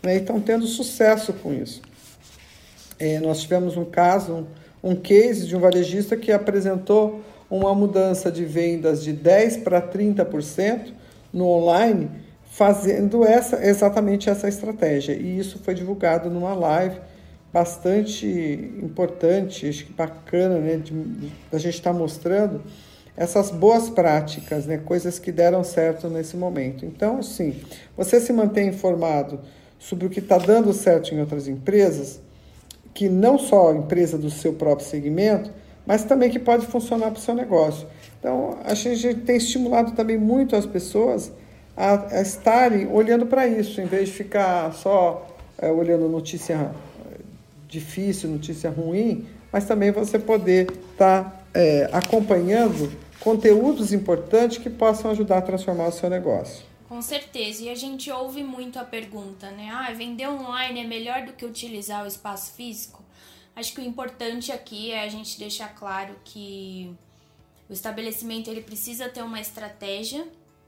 né, 0.01 0.15
e 0.15 0.19
estão 0.19 0.39
tendo 0.39 0.65
sucesso 0.67 1.33
com 1.33 1.53
isso. 1.53 1.81
É, 2.99 3.19
nós 3.19 3.41
tivemos 3.41 3.75
um 3.77 3.85
caso, 3.85 4.47
um 4.83 4.95
case 4.95 5.47
de 5.47 5.55
um 5.55 5.59
varejista 5.59 6.15
que 6.15 6.31
apresentou 6.31 7.21
uma 7.49 7.73
mudança 7.73 8.31
de 8.31 8.45
vendas 8.45 9.03
de 9.03 9.13
10% 9.13 9.63
para 9.63 9.81
30% 9.81 10.91
no 11.31 11.47
online, 11.47 12.09
fazendo 12.53 13.25
essa, 13.25 13.65
exatamente 13.65 14.29
essa 14.29 14.47
estratégia. 14.47 15.13
E 15.13 15.39
isso 15.39 15.57
foi 15.63 15.73
divulgado 15.73 16.29
numa 16.29 16.53
live 16.53 16.97
bastante 17.51 18.27
importante, 18.81 19.67
acho 19.67 19.85
que 19.85 19.93
bacana, 19.93 20.59
né, 20.59 20.77
de, 20.77 20.93
a 21.51 21.57
gente 21.57 21.73
estar 21.73 21.91
tá 21.91 21.97
mostrando 21.97 22.61
essas 23.17 23.49
boas 23.49 23.89
práticas, 23.89 24.67
né, 24.67 24.77
coisas 24.77 25.17
que 25.17 25.31
deram 25.31 25.63
certo 25.63 26.07
nesse 26.09 26.37
momento. 26.37 26.85
Então, 26.85 27.23
sim, 27.23 27.55
você 27.97 28.19
se 28.19 28.31
mantém 28.31 28.69
informado 28.69 29.39
sobre 29.79 30.05
o 30.05 30.09
que 30.09 30.19
está 30.19 30.37
dando 30.37 30.71
certo 30.73 31.13
em 31.13 31.19
outras 31.19 31.47
empresas, 31.47 32.21
que 32.93 33.09
não 33.09 33.39
só 33.39 33.71
a 33.71 33.75
empresa 33.75 34.15
do 34.15 34.29
seu 34.29 34.53
próprio 34.53 34.87
segmento, 34.87 35.51
mas 35.87 36.03
também 36.03 36.29
que 36.29 36.39
pode 36.39 36.67
funcionar 36.67 37.09
para 37.09 37.19
o 37.19 37.21
seu 37.21 37.33
negócio. 37.33 37.87
Então, 38.19 38.59
a 38.63 38.75
gente 38.75 39.15
tem 39.21 39.37
estimulado 39.37 39.93
também 39.93 40.19
muito 40.19 40.55
as 40.55 40.67
pessoas 40.67 41.31
a, 41.75 42.17
a 42.17 42.21
estarem 42.21 42.87
olhando 42.87 43.25
para 43.25 43.47
isso, 43.47 43.81
em 43.81 43.85
vez 43.85 44.09
de 44.09 44.15
ficar 44.15 44.73
só 44.73 45.27
é, 45.57 45.71
olhando 45.71 46.07
notícia 46.07 46.71
difícil, 47.67 48.29
notícia 48.29 48.69
ruim, 48.69 49.27
mas 49.51 49.65
também 49.65 49.91
você 49.91 50.19
poder 50.19 50.71
estar 50.91 51.23
tá, 51.23 51.43
é, 51.53 51.89
acompanhando 51.91 52.91
conteúdos 53.19 53.91
importantes 53.93 54.57
que 54.57 54.69
possam 54.69 55.11
ajudar 55.11 55.39
a 55.39 55.41
transformar 55.41 55.87
o 55.87 55.91
seu 55.91 56.09
negócio. 56.09 56.65
Com 56.87 57.01
certeza, 57.01 57.63
e 57.63 57.69
a 57.69 57.75
gente 57.75 58.11
ouve 58.11 58.43
muito 58.43 58.77
a 58.77 58.83
pergunta, 58.83 59.49
né? 59.49 59.69
Ah, 59.71 59.91
vender 59.93 60.27
online 60.27 60.81
é 60.81 60.83
melhor 60.83 61.25
do 61.25 61.33
que 61.33 61.45
utilizar 61.45 62.03
o 62.03 62.07
espaço 62.07 62.53
físico? 62.53 63.03
Acho 63.55 63.73
que 63.73 63.81
o 63.81 63.83
importante 63.83 64.51
aqui 64.51 64.91
é 64.91 65.03
a 65.03 65.09
gente 65.09 65.39
deixar 65.39 65.73
claro 65.73 66.15
que 66.23 66.93
o 67.69 67.73
estabelecimento 67.73 68.49
ele 68.49 68.61
precisa 68.61 69.09
ter 69.09 69.23
uma 69.23 69.39
estratégia, 69.39 70.27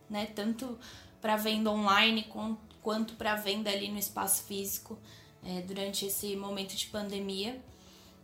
né? 0.10 0.28
Tanto 0.34 0.78
para 1.22 1.36
venda 1.38 1.72
online 1.72 2.26
quanto 2.82 3.14
para 3.16 3.36
venda 3.36 3.70
ali 3.70 3.90
no 3.90 3.98
espaço 3.98 4.44
físico 4.44 4.98
é, 5.44 5.62
durante 5.62 6.06
esse 6.06 6.36
momento 6.36 6.76
de 6.76 6.88
pandemia 6.88 7.60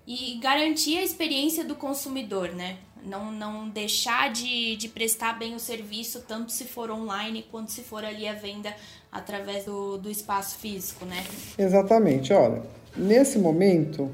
e 0.05 0.37
garantir 0.39 0.97
a 0.97 1.03
experiência 1.03 1.63
do 1.63 1.75
consumidor, 1.75 2.49
né? 2.49 2.77
Não, 3.03 3.31
não 3.31 3.69
deixar 3.69 4.31
de, 4.31 4.75
de 4.75 4.87
prestar 4.87 5.37
bem 5.37 5.55
o 5.55 5.59
serviço, 5.59 6.21
tanto 6.27 6.51
se 6.51 6.65
for 6.65 6.91
online 6.91 7.45
quanto 7.49 7.71
se 7.71 7.81
for 7.81 8.03
ali 8.03 8.27
a 8.27 8.33
venda 8.33 8.75
através 9.11 9.65
do, 9.65 9.97
do 9.97 10.09
espaço 10.09 10.57
físico, 10.57 11.05
né? 11.05 11.23
Exatamente. 11.57 12.33
Olha, 12.33 12.63
nesse 12.95 13.39
momento 13.39 14.13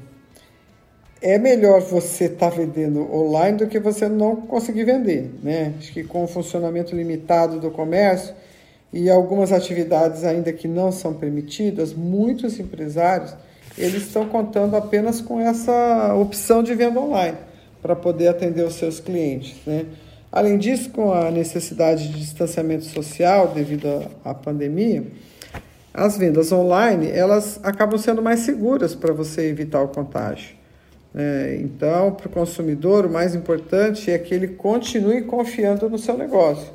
é 1.20 1.38
melhor 1.38 1.80
você 1.80 2.24
estar 2.24 2.50
tá 2.50 2.56
vendendo 2.56 3.12
online 3.12 3.58
do 3.58 3.66
que 3.66 3.78
você 3.78 4.08
não 4.08 4.36
conseguir 4.36 4.84
vender, 4.84 5.30
né? 5.42 5.74
Acho 5.78 5.92
que 5.92 6.04
com 6.04 6.24
o 6.24 6.28
funcionamento 6.28 6.94
limitado 6.94 7.58
do 7.58 7.70
comércio 7.70 8.34
e 8.92 9.10
algumas 9.10 9.52
atividades 9.52 10.24
ainda 10.24 10.52
que 10.52 10.68
não 10.68 10.92
são 10.92 11.12
permitidas, 11.14 11.92
muitos 11.92 12.58
empresários 12.58 13.34
eles 13.76 14.02
estão 14.02 14.26
contando 14.28 14.76
apenas 14.76 15.20
com 15.20 15.40
essa 15.40 16.14
opção 16.14 16.62
de 16.62 16.74
venda 16.74 17.00
online 17.00 17.36
para 17.80 17.94
poder 17.94 18.28
atender 18.28 18.64
os 18.64 18.74
seus 18.74 18.98
clientes. 18.98 19.54
Né? 19.64 19.86
Além 20.32 20.58
disso, 20.58 20.90
com 20.90 21.12
a 21.12 21.30
necessidade 21.30 22.08
de 22.08 22.18
distanciamento 22.18 22.84
social 22.84 23.48
devido 23.48 24.06
à 24.24 24.34
pandemia, 24.34 25.04
as 25.94 26.16
vendas 26.16 26.50
online 26.52 27.10
elas 27.10 27.60
acabam 27.62 27.98
sendo 27.98 28.20
mais 28.20 28.40
seguras 28.40 28.94
para 28.94 29.12
você 29.12 29.48
evitar 29.48 29.82
o 29.82 29.88
contágio. 29.88 30.57
Né? 31.18 31.56
Então, 31.56 32.12
para 32.12 32.28
o 32.28 32.30
consumidor, 32.30 33.04
o 33.04 33.10
mais 33.10 33.34
importante 33.34 34.10
é 34.10 34.18
que 34.18 34.32
ele 34.32 34.48
continue 34.48 35.22
confiando 35.22 35.90
no 35.90 35.98
seu 35.98 36.16
negócio 36.16 36.72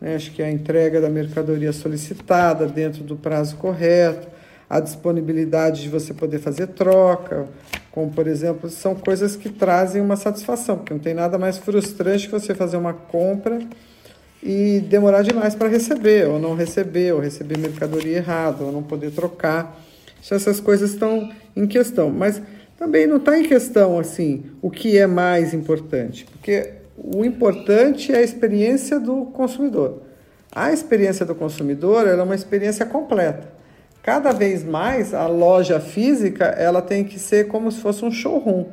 né? 0.00 0.14
Acho 0.14 0.32
que 0.32 0.42
a 0.42 0.50
entrega 0.50 1.00
da 1.00 1.10
mercadoria 1.10 1.72
solicitada 1.72 2.66
dentro 2.66 3.04
do 3.04 3.16
prazo 3.16 3.56
correto, 3.56 4.28
a 4.68 4.80
disponibilidade 4.80 5.82
de 5.82 5.88
você 5.88 6.14
poder 6.14 6.38
fazer 6.38 6.68
troca, 6.68 7.48
como 7.90 8.10
por 8.10 8.26
exemplo, 8.26 8.70
são 8.70 8.94
coisas 8.94 9.36
que 9.36 9.48
trazem 9.48 10.00
uma 10.00 10.16
satisfação, 10.16 10.78
porque 10.78 10.94
não 10.94 11.00
tem 11.00 11.12
nada 11.12 11.36
mais 11.36 11.58
frustrante 11.58 12.26
que 12.26 12.32
você 12.32 12.54
fazer 12.54 12.76
uma 12.76 12.94
compra 12.94 13.60
e 14.42 14.80
demorar 14.88 15.22
demais 15.22 15.54
para 15.54 15.68
receber, 15.68 16.28
ou 16.28 16.38
não 16.38 16.54
receber, 16.54 17.12
ou 17.12 17.20
receber 17.20 17.58
mercadoria 17.58 18.18
errada, 18.18 18.64
ou 18.64 18.72
não 18.72 18.82
poder 18.82 19.10
trocar. 19.10 19.78
Essas 20.30 20.60
coisas 20.60 20.92
estão 20.92 21.30
em 21.56 21.66
questão, 21.66 22.08
mas 22.10 22.40
também 22.80 23.06
não 23.06 23.18
está 23.18 23.38
em 23.38 23.42
questão 23.42 23.98
assim 23.98 24.44
o 24.62 24.70
que 24.70 24.96
é 24.96 25.06
mais 25.06 25.52
importante, 25.52 26.24
porque 26.24 26.70
o 26.96 27.22
importante 27.22 28.10
é 28.10 28.16
a 28.16 28.22
experiência 28.22 28.98
do 28.98 29.26
consumidor. 29.26 30.00
A 30.50 30.72
experiência 30.72 31.26
do 31.26 31.34
consumidor 31.34 32.08
é 32.08 32.20
uma 32.22 32.34
experiência 32.34 32.86
completa. 32.86 33.52
Cada 34.02 34.32
vez 34.32 34.64
mais 34.64 35.12
a 35.12 35.26
loja 35.26 35.78
física 35.78 36.46
ela 36.46 36.80
tem 36.80 37.04
que 37.04 37.18
ser 37.18 37.48
como 37.48 37.70
se 37.70 37.80
fosse 37.82 38.02
um 38.02 38.10
showroom. 38.10 38.64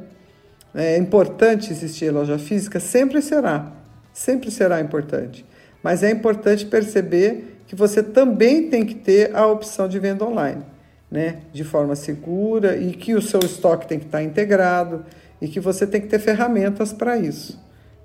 É 0.74 0.98
importante 0.98 1.70
existir 1.74 2.10
loja 2.10 2.40
física, 2.40 2.80
sempre 2.80 3.22
será, 3.22 3.74
sempre 4.14 4.50
será 4.50 4.80
importante. 4.80 5.46
Mas 5.84 6.02
é 6.02 6.10
importante 6.10 6.66
perceber 6.66 7.58
que 7.68 7.76
você 7.76 8.02
também 8.02 8.70
tem 8.70 8.86
que 8.86 8.96
ter 8.96 9.36
a 9.36 9.46
opção 9.46 9.86
de 9.86 10.00
venda 10.00 10.24
online, 10.24 10.64
né? 11.10 11.40
De 11.54 11.64
forma 11.64 11.96
segura 11.96 12.78
e 12.78 12.92
que 12.92 13.16
o 13.16 13.22
seu 13.22 13.40
estoque 13.40 13.88
tem 13.88 14.00
que 14.00 14.06
estar 14.06 14.22
integrado 14.22 15.06
e 15.42 15.48
que 15.48 15.60
você 15.60 15.88
tem 15.88 16.02
que 16.02 16.08
ter 16.08 16.20
ferramentas 16.20 16.92
para 16.92 17.18
isso. 17.18 17.60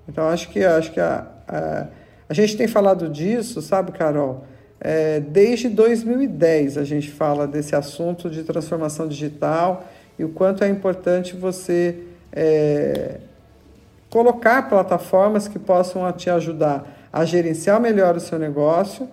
Então, 0.07 0.27
acho 0.27 0.49
que, 0.49 0.63
acho 0.63 0.91
que 0.91 0.99
a, 0.99 1.27
a, 1.47 1.87
a 2.29 2.33
gente 2.33 2.55
tem 2.57 2.67
falado 2.67 3.09
disso, 3.09 3.61
sabe, 3.61 3.91
Carol? 3.91 4.45
É, 4.79 5.21
desde 5.21 5.69
2010 5.69 6.77
a 6.77 6.83
gente 6.83 7.09
fala 7.09 7.47
desse 7.47 7.73
assunto 7.73 8.29
de 8.29 8.43
transformação 8.43 9.07
digital 9.07 9.87
e 10.19 10.25
o 10.25 10.29
quanto 10.29 10.61
é 10.63 10.67
importante 10.67 11.37
você 11.37 11.99
é, 12.33 13.19
colocar 14.09 14.67
plataformas 14.67 15.47
que 15.47 15.57
possam 15.57 16.11
te 16.11 16.29
ajudar 16.29 17.07
a 17.13 17.23
gerenciar 17.23 17.79
melhor 17.79 18.17
o 18.17 18.19
seu 18.19 18.37
negócio, 18.37 19.07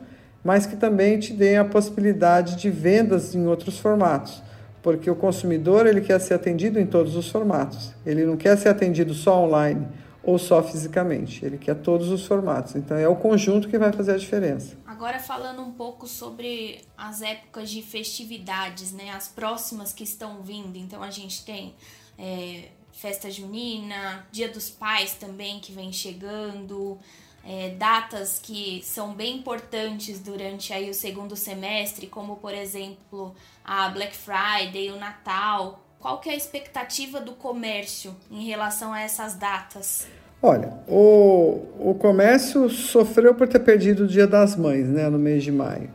mas 0.44 0.66
que 0.66 0.76
também 0.76 1.18
te 1.18 1.32
deem 1.32 1.58
a 1.58 1.64
possibilidade 1.64 2.56
de 2.56 2.70
vendas 2.70 3.34
em 3.34 3.46
outros 3.46 3.78
formatos. 3.78 4.42
Porque 4.82 5.10
o 5.10 5.14
consumidor 5.14 5.86
ele 5.86 6.00
quer 6.00 6.18
ser 6.20 6.34
atendido 6.34 6.80
em 6.80 6.86
todos 6.86 7.14
os 7.14 7.28
formatos. 7.28 7.92
Ele 8.04 8.24
não 8.24 8.36
quer 8.36 8.56
ser 8.56 8.70
atendido 8.70 9.12
só 9.12 9.44
online 9.44 9.86
ou 10.22 10.38
só 10.38 10.62
fisicamente. 10.62 11.44
Ele 11.44 11.58
quer 11.58 11.74
todos 11.74 12.08
os 12.08 12.26
formatos. 12.26 12.74
Então 12.76 12.96
é 12.96 13.06
o 13.06 13.16
conjunto 13.16 13.68
que 13.68 13.78
vai 13.78 13.92
fazer 13.92 14.12
a 14.12 14.16
diferença. 14.16 14.76
Agora 14.86 15.18
falando 15.18 15.62
um 15.62 15.72
pouco 15.72 16.06
sobre 16.06 16.80
as 16.96 17.20
épocas 17.20 17.70
de 17.70 17.82
festividades, 17.82 18.92
né? 18.92 19.10
As 19.10 19.28
próximas 19.28 19.92
que 19.92 20.04
estão 20.04 20.42
vindo. 20.42 20.76
Então 20.76 21.02
a 21.02 21.10
gente 21.10 21.44
tem 21.44 21.74
é, 22.18 22.68
festa 22.92 23.30
junina, 23.30 24.26
Dia 24.30 24.48
dos 24.48 24.70
Pais 24.70 25.14
também 25.14 25.60
que 25.60 25.72
vem 25.72 25.92
chegando. 25.92 26.98
É, 27.44 27.70
datas 27.70 28.38
que 28.42 28.82
são 28.84 29.14
bem 29.14 29.38
importantes 29.38 30.20
durante 30.20 30.72
aí 30.72 30.90
o 30.90 30.94
segundo 30.94 31.34
semestre, 31.34 32.06
como 32.06 32.36
por 32.36 32.52
exemplo 32.52 33.34
a 33.64 33.88
Black 33.88 34.14
Friday, 34.14 34.90
o 34.90 34.96
Natal. 34.96 35.80
Qual 35.98 36.18
que 36.20 36.28
é 36.28 36.32
a 36.32 36.36
expectativa 36.36 37.20
do 37.20 37.32
comércio 37.32 38.14
em 38.30 38.46
relação 38.46 38.92
a 38.92 39.00
essas 39.00 39.34
datas? 39.34 40.06
Olha, 40.42 40.72
o, 40.88 41.62
o 41.78 41.96
comércio 41.98 42.70
sofreu 42.70 43.34
por 43.34 43.46
ter 43.46 43.60
perdido 43.60 44.04
o 44.04 44.06
Dia 44.06 44.26
das 44.26 44.56
Mães, 44.56 44.86
né, 44.86 45.08
no 45.10 45.18
mês 45.18 45.42
de 45.42 45.52
maio, 45.52 45.90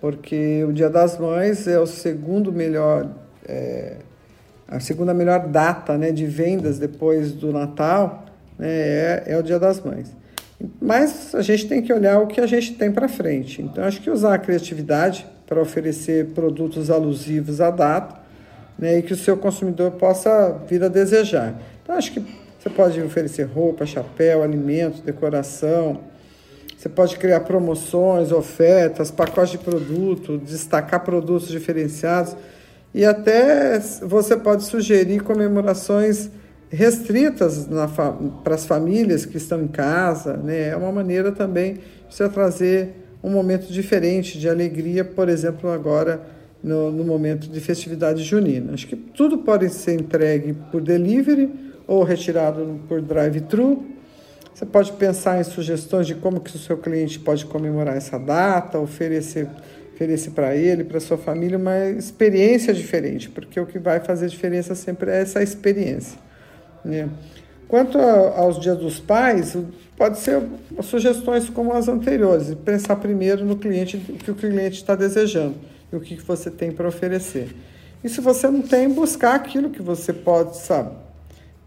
porque 0.00 0.62
o 0.64 0.72
Dia 0.72 0.90
das 0.90 1.18
Mães 1.18 1.66
é 1.66 1.80
o 1.80 1.86
segundo 1.86 2.52
melhor 2.52 3.08
é, 3.46 3.96
a 4.68 4.78
segunda 4.78 5.14
melhor 5.14 5.48
data 5.48 5.96
né, 5.96 6.12
de 6.12 6.26
vendas 6.26 6.78
depois 6.78 7.32
do 7.32 7.50
Natal 7.50 8.26
né, 8.58 8.68
é, 8.68 9.24
é 9.28 9.38
o 9.38 9.42
Dia 9.42 9.58
das 9.58 9.82
Mães. 9.82 10.14
Mas 10.80 11.34
a 11.34 11.42
gente 11.42 11.68
tem 11.68 11.80
que 11.80 11.92
olhar 11.92 12.18
o 12.20 12.26
que 12.26 12.40
a 12.40 12.46
gente 12.46 12.74
tem 12.74 12.90
para 12.90 13.08
frente. 13.08 13.62
Então, 13.62 13.84
acho 13.84 14.00
que 14.00 14.10
usar 14.10 14.34
a 14.34 14.38
criatividade 14.38 15.26
para 15.46 15.60
oferecer 15.60 16.26
produtos 16.26 16.90
alusivos 16.90 17.60
à 17.60 17.70
data 17.70 18.20
né, 18.78 18.98
e 18.98 19.02
que 19.02 19.12
o 19.12 19.16
seu 19.16 19.36
consumidor 19.36 19.92
possa 19.92 20.60
vir 20.68 20.82
a 20.82 20.88
desejar. 20.88 21.54
Então, 21.82 21.96
acho 21.96 22.12
que 22.12 22.20
você 22.58 22.68
pode 22.68 23.00
oferecer 23.00 23.44
roupa, 23.44 23.86
chapéu, 23.86 24.42
alimentos, 24.42 25.00
decoração. 25.00 26.00
Você 26.76 26.88
pode 26.88 27.16
criar 27.16 27.40
promoções, 27.40 28.30
ofertas, 28.30 29.10
pacotes 29.10 29.52
de 29.52 29.58
produto, 29.58 30.38
destacar 30.38 31.04
produtos 31.04 31.48
diferenciados 31.48 32.36
e 32.94 33.04
até 33.04 33.78
você 34.02 34.36
pode 34.36 34.64
sugerir 34.64 35.20
comemorações 35.20 36.30
restritas 36.70 37.68
para 38.44 38.54
as 38.54 38.64
famílias 38.64 39.24
que 39.24 39.36
estão 39.36 39.62
em 39.62 39.68
casa, 39.68 40.36
né? 40.36 40.68
É 40.68 40.76
uma 40.76 40.92
maneira 40.92 41.32
também 41.32 41.74
de 42.08 42.14
você 42.14 42.28
trazer 42.28 42.90
um 43.22 43.30
momento 43.30 43.72
diferente 43.72 44.38
de 44.38 44.48
alegria, 44.48 45.04
por 45.04 45.28
exemplo, 45.28 45.70
agora 45.70 46.20
no, 46.62 46.90
no 46.90 47.04
momento 47.04 47.48
de 47.48 47.60
festividade 47.60 48.22
junina. 48.22 48.74
Acho 48.74 48.86
que 48.86 48.96
tudo 48.96 49.38
pode 49.38 49.68
ser 49.70 49.94
entregue 49.94 50.54
por 50.70 50.80
delivery 50.80 51.50
ou 51.86 52.02
retirado 52.02 52.80
por 52.88 53.00
drive-thru. 53.00 53.86
Você 54.54 54.66
pode 54.66 54.92
pensar 54.92 55.40
em 55.40 55.44
sugestões 55.44 56.06
de 56.06 56.16
como 56.16 56.40
que 56.40 56.54
o 56.54 56.58
seu 56.58 56.76
cliente 56.76 57.18
pode 57.18 57.46
comemorar 57.46 57.96
essa 57.96 58.18
data, 58.18 58.78
oferecer 58.78 59.48
oferecer 59.94 60.30
para 60.30 60.54
ele, 60.54 60.84
para 60.84 61.00
sua 61.00 61.18
família 61.18 61.58
uma 61.58 61.88
experiência 61.88 62.72
diferente, 62.72 63.28
porque 63.28 63.58
o 63.58 63.66
que 63.66 63.80
vai 63.80 63.98
fazer 63.98 64.28
diferença 64.28 64.72
sempre 64.76 65.10
é 65.10 65.22
essa 65.22 65.42
experiência. 65.42 66.27
Né? 66.88 67.08
Quanto 67.68 67.98
aos 67.98 68.58
dias 68.58 68.78
dos 68.78 68.98
pais, 68.98 69.56
pode 69.96 70.18
ser 70.18 70.42
sugestões 70.82 71.50
como 71.50 71.74
as 71.74 71.86
anteriores, 71.86 72.54
pensar 72.64 72.96
primeiro 72.96 73.44
no 73.44 73.56
cliente, 73.56 73.96
o 74.08 74.14
que 74.14 74.30
o 74.30 74.34
cliente 74.34 74.76
está 74.76 74.94
desejando 74.94 75.54
e 75.92 75.96
o 75.96 76.00
que 76.00 76.16
você 76.16 76.50
tem 76.50 76.72
para 76.72 76.88
oferecer. 76.88 77.54
E 78.02 78.08
se 78.08 78.20
você 78.20 78.48
não 78.48 78.62
tem, 78.62 78.88
buscar 78.88 79.34
aquilo 79.34 79.68
que 79.70 79.82
você 79.82 80.12
pode, 80.12 80.56
sabe, 80.56 80.92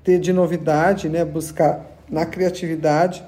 ter 0.04 0.20
de 0.20 0.34
novidade, 0.34 1.08
né? 1.08 1.24
buscar 1.24 1.86
na 2.10 2.26
criatividade 2.26 3.24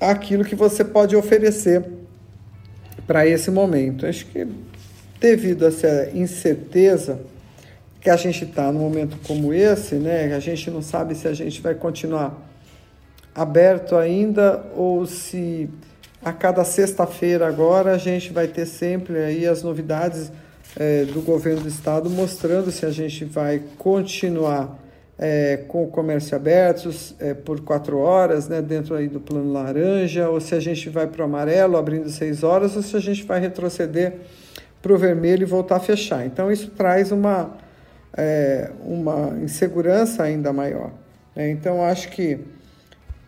aquilo 0.00 0.44
que 0.44 0.56
você 0.56 0.82
pode 0.84 1.14
oferecer 1.14 1.84
para 3.06 3.26
esse 3.26 3.50
momento. 3.50 4.06
Acho 4.06 4.26
que 4.26 4.46
devido 5.20 5.64
a 5.64 5.68
essa 5.68 6.10
incerteza 6.14 7.20
que 8.04 8.10
a 8.10 8.16
gente 8.16 8.44
está 8.44 8.70
num 8.70 8.80
momento 8.80 9.16
como 9.26 9.54
esse, 9.54 9.94
né, 9.94 10.34
a 10.34 10.38
gente 10.38 10.70
não 10.70 10.82
sabe 10.82 11.14
se 11.14 11.26
a 11.26 11.32
gente 11.32 11.62
vai 11.62 11.74
continuar 11.74 12.36
aberto 13.34 13.96
ainda 13.96 14.62
ou 14.76 15.06
se 15.06 15.70
a 16.22 16.30
cada 16.30 16.62
sexta-feira 16.64 17.48
agora 17.48 17.92
a 17.92 17.98
gente 17.98 18.30
vai 18.30 18.46
ter 18.46 18.66
sempre 18.66 19.16
aí 19.16 19.46
as 19.46 19.62
novidades 19.62 20.30
é, 20.76 21.06
do 21.06 21.22
governo 21.22 21.62
do 21.62 21.68
estado 21.68 22.10
mostrando 22.10 22.70
se 22.70 22.84
a 22.84 22.90
gente 22.90 23.24
vai 23.24 23.62
continuar 23.78 24.78
é, 25.18 25.64
com 25.66 25.84
o 25.84 25.86
comércio 25.86 26.36
aberto 26.36 26.90
é, 27.18 27.32
por 27.32 27.62
quatro 27.62 27.96
horas, 28.00 28.48
né, 28.48 28.60
dentro 28.60 28.96
aí 28.96 29.08
do 29.08 29.18
plano 29.18 29.50
laranja, 29.50 30.28
ou 30.28 30.42
se 30.42 30.54
a 30.54 30.60
gente 30.60 30.90
vai 30.90 31.06
para 31.06 31.22
o 31.22 31.24
amarelo 31.24 31.78
abrindo 31.78 32.10
seis 32.10 32.42
horas, 32.42 32.76
ou 32.76 32.82
se 32.82 32.94
a 32.98 33.00
gente 33.00 33.24
vai 33.24 33.40
retroceder 33.40 34.12
para 34.82 34.92
o 34.92 34.98
vermelho 34.98 35.44
e 35.44 35.46
voltar 35.46 35.76
a 35.76 35.80
fechar. 35.80 36.26
Então 36.26 36.52
isso 36.52 36.70
traz 36.72 37.10
uma 37.10 37.63
é, 38.16 38.70
uma 38.84 39.36
insegurança 39.42 40.22
ainda 40.22 40.52
maior. 40.52 40.92
Né? 41.34 41.50
Então, 41.50 41.84
acho 41.84 42.08
que 42.10 42.38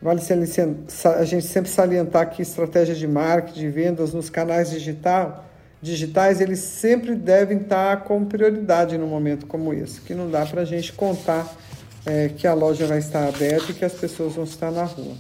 vale 0.00 0.20
a 1.18 1.24
gente 1.24 1.46
sempre 1.46 1.70
salientar 1.70 2.30
que 2.30 2.42
estratégia 2.42 2.94
de 2.94 3.06
marketing, 3.06 3.60
de 3.60 3.68
vendas 3.68 4.12
nos 4.12 4.30
canais 4.30 4.70
digital, 4.70 5.44
digitais, 5.80 6.40
eles 6.40 6.60
sempre 6.60 7.14
devem 7.14 7.58
estar 7.58 8.04
com 8.04 8.24
prioridade 8.24 8.96
num 8.96 9.06
momento 9.06 9.46
como 9.46 9.72
esse, 9.72 10.00
que 10.00 10.14
não 10.14 10.30
dá 10.30 10.44
para 10.46 10.62
a 10.62 10.64
gente 10.64 10.92
contar 10.92 11.54
é, 12.04 12.28
que 12.28 12.46
a 12.46 12.54
loja 12.54 12.86
vai 12.86 12.98
estar 12.98 13.28
aberta 13.28 13.72
e 13.72 13.74
que 13.74 13.84
as 13.84 13.92
pessoas 13.92 14.34
vão 14.34 14.44
estar 14.44 14.70
na 14.70 14.84
rua. 14.84 15.14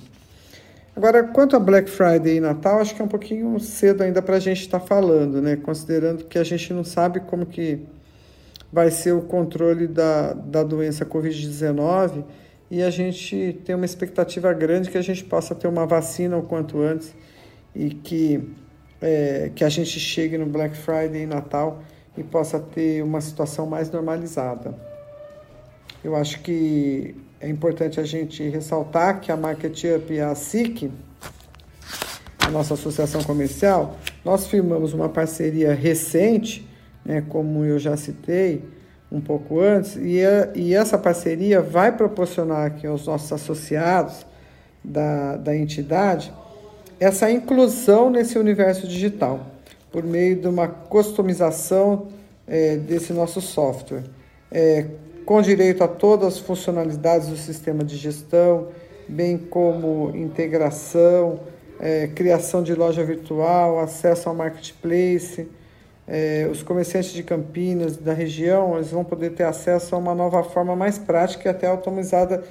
Agora, 0.94 1.24
quanto 1.24 1.54
a 1.54 1.60
Black 1.60 1.90
Friday 1.90 2.36
e 2.36 2.40
Natal, 2.40 2.80
acho 2.80 2.94
que 2.94 3.02
é 3.02 3.04
um 3.04 3.08
pouquinho 3.08 3.58
cedo 3.60 4.02
ainda 4.02 4.22
para 4.22 4.36
a 4.36 4.40
gente 4.40 4.62
estar 4.62 4.80
falando, 4.80 5.42
né? 5.42 5.56
Considerando 5.56 6.24
que 6.24 6.38
a 6.38 6.44
gente 6.44 6.72
não 6.72 6.84
sabe 6.84 7.20
como 7.20 7.44
que 7.44 7.84
vai 8.76 8.90
ser 8.90 9.12
o 9.12 9.22
controle 9.22 9.86
da, 9.86 10.34
da 10.34 10.62
doença 10.62 11.06
Covid-19 11.06 12.22
e 12.70 12.82
a 12.82 12.90
gente 12.90 13.58
tem 13.64 13.74
uma 13.74 13.86
expectativa 13.86 14.52
grande 14.52 14.90
que 14.90 14.98
a 14.98 15.02
gente 15.02 15.24
possa 15.24 15.54
ter 15.54 15.66
uma 15.66 15.86
vacina 15.86 16.36
o 16.36 16.42
quanto 16.42 16.82
antes 16.82 17.14
e 17.74 17.88
que, 17.88 18.46
é, 19.00 19.50
que 19.54 19.64
a 19.64 19.70
gente 19.70 19.98
chegue 19.98 20.36
no 20.36 20.44
Black 20.44 20.76
Friday 20.76 21.22
e 21.22 21.26
Natal 21.26 21.82
e 22.18 22.22
possa 22.22 22.60
ter 22.60 23.02
uma 23.02 23.22
situação 23.22 23.64
mais 23.64 23.90
normalizada. 23.90 24.74
Eu 26.04 26.14
acho 26.14 26.42
que 26.42 27.16
é 27.40 27.48
importante 27.48 27.98
a 27.98 28.04
gente 28.04 28.46
ressaltar 28.46 29.22
que 29.22 29.32
a 29.32 29.38
Market 29.38 29.84
Up 29.84 30.12
e 30.12 30.20
a 30.20 30.34
SIC, 30.34 30.90
a 32.46 32.50
nossa 32.50 32.74
associação 32.74 33.22
comercial, 33.24 33.96
nós 34.22 34.46
firmamos 34.46 34.92
uma 34.92 35.08
parceria 35.08 35.72
recente 35.72 36.75
né, 37.06 37.22
como 37.28 37.64
eu 37.64 37.78
já 37.78 37.96
citei 37.96 38.62
um 39.10 39.20
pouco 39.20 39.60
antes, 39.60 39.96
e, 39.96 40.20
a, 40.24 40.50
e 40.54 40.74
essa 40.74 40.98
parceria 40.98 41.62
vai 41.62 41.96
proporcionar 41.96 42.66
aqui 42.66 42.86
aos 42.86 43.06
nossos 43.06 43.32
associados 43.32 44.26
da, 44.82 45.36
da 45.36 45.56
entidade 45.56 46.32
essa 46.98 47.30
inclusão 47.30 48.08
nesse 48.08 48.38
universo 48.38 48.86
digital, 48.88 49.46
por 49.92 50.02
meio 50.02 50.36
de 50.36 50.48
uma 50.48 50.66
customização 50.66 52.08
é, 52.46 52.76
desse 52.76 53.12
nosso 53.12 53.40
software, 53.40 54.04
é, 54.50 54.86
com 55.24 55.42
direito 55.42 55.84
a 55.84 55.88
todas 55.88 56.34
as 56.34 56.38
funcionalidades 56.38 57.28
do 57.28 57.36
sistema 57.36 57.84
de 57.84 57.96
gestão, 57.96 58.68
bem 59.08 59.36
como 59.36 60.16
integração, 60.16 61.40
é, 61.78 62.06
criação 62.08 62.62
de 62.62 62.74
loja 62.74 63.04
virtual, 63.04 63.78
acesso 63.78 64.28
ao 64.28 64.34
marketplace, 64.34 65.46
é, 66.06 66.48
os 66.50 66.62
comerciantes 66.62 67.12
de 67.12 67.22
Campinas, 67.22 67.96
da 67.96 68.12
região, 68.12 68.76
eles 68.76 68.90
vão 68.90 69.04
poder 69.04 69.30
ter 69.30 69.42
acesso 69.42 69.94
a 69.94 69.98
uma 69.98 70.14
nova 70.14 70.42
forma 70.44 70.76
mais 70.76 70.98
prática 70.98 71.48
e 71.48 71.50
até 71.50 71.66
automatizada, 71.66 72.44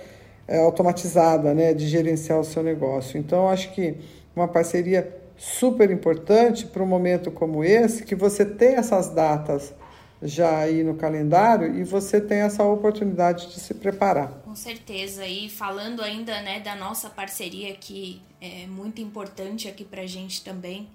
é, 0.47 0.59
automatizada 0.59 1.53
né, 1.53 1.73
de 1.73 1.87
gerenciar 1.87 2.39
o 2.39 2.43
seu 2.43 2.61
negócio. 2.61 3.17
Então, 3.17 3.47
acho 3.47 3.71
que 3.73 3.95
uma 4.35 4.47
parceria 4.47 5.15
super 5.37 5.89
importante 5.89 6.65
para 6.65 6.83
um 6.83 6.85
momento 6.85 7.31
como 7.31 7.63
esse, 7.63 8.03
que 8.03 8.15
você 8.15 8.45
tem 8.45 8.75
essas 8.75 9.09
datas 9.09 9.73
já 10.21 10.59
aí 10.59 10.83
no 10.83 10.95
calendário 10.95 11.77
e 11.77 11.83
você 11.83 12.19
tem 12.19 12.39
essa 12.39 12.63
oportunidade 12.63 13.47
de 13.47 13.59
se 13.59 13.73
preparar. 13.73 14.41
Com 14.43 14.55
certeza. 14.55 15.25
E 15.25 15.49
falando 15.49 16.01
ainda 16.01 16.41
né, 16.41 16.59
da 16.59 16.75
nossa 16.75 17.09
parceria, 17.09 17.73
que 17.75 18.21
é 18.41 18.65
muito 18.67 19.01
importante 19.01 19.67
aqui 19.67 19.83
para 19.83 20.01
a 20.01 20.07
gente 20.07 20.43
também, 20.43 20.87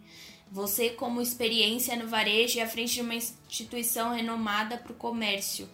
você, 0.51 0.91
como 0.91 1.23
experiência 1.23 1.95
no 1.97 2.09
varejo 2.09 2.59
e 2.59 2.61
à 2.61 2.69
frente 2.69 2.95
de 2.95 3.03
uma 3.03 3.15
instituição 3.15 4.13
renomada 4.13 4.77
para 4.77 4.93
o 4.93 4.97
comércio. 4.97 5.69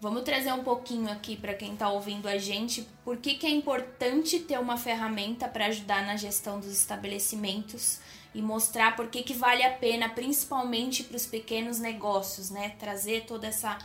Vamos 0.00 0.22
trazer 0.22 0.52
um 0.52 0.64
pouquinho 0.64 1.10
aqui 1.10 1.36
para 1.36 1.54
quem 1.54 1.74
está 1.74 1.90
ouvindo 1.90 2.26
a 2.26 2.38
gente 2.38 2.88
por 3.04 3.18
que, 3.18 3.34
que 3.34 3.46
é 3.46 3.50
importante 3.50 4.40
ter 4.40 4.58
uma 4.58 4.78
ferramenta 4.78 5.46
para 5.46 5.66
ajudar 5.66 6.06
na 6.06 6.16
gestão 6.16 6.58
dos 6.58 6.72
estabelecimentos 6.72 8.00
e 8.34 8.40
mostrar 8.40 8.96
por 8.96 9.08
que, 9.08 9.22
que 9.22 9.34
vale 9.34 9.62
a 9.62 9.70
pena, 9.70 10.08
principalmente 10.08 11.04
para 11.04 11.16
os 11.16 11.26
pequenos 11.26 11.78
negócios, 11.78 12.48
né? 12.48 12.70
Trazer 12.78 13.26
toda 13.26 13.46
essa, 13.46 13.76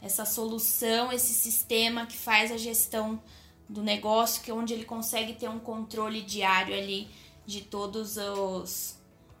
essa 0.00 0.24
solução, 0.24 1.12
esse 1.12 1.34
sistema 1.34 2.06
que 2.06 2.16
faz 2.16 2.52
a 2.52 2.56
gestão 2.56 3.20
do 3.68 3.82
negócio, 3.82 4.42
que 4.42 4.50
é 4.50 4.54
onde 4.54 4.72
ele 4.72 4.84
consegue 4.84 5.32
ter 5.32 5.48
um 5.48 5.58
controle 5.58 6.22
diário 6.22 6.76
ali 6.76 7.08
de 7.44 7.62
todos 7.62 8.16
os 8.16 8.95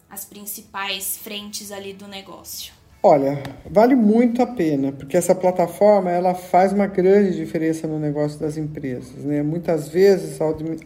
as 0.08 0.24
principais 0.24 1.16
frentes 1.16 1.72
ali 1.72 1.92
do 1.92 2.06
negócio? 2.06 2.72
Olha, 3.02 3.40
vale 3.70 3.94
muito 3.94 4.42
a 4.42 4.46
pena, 4.46 4.90
porque 4.90 5.16
essa 5.16 5.34
plataforma 5.34 6.10
ela 6.10 6.34
faz 6.34 6.72
uma 6.72 6.86
grande 6.86 7.36
diferença 7.36 7.86
no 7.86 7.98
negócio 7.98 8.38
das 8.40 8.56
empresas. 8.56 9.24
Né? 9.24 9.42
Muitas 9.42 9.88
vezes, 9.88 10.40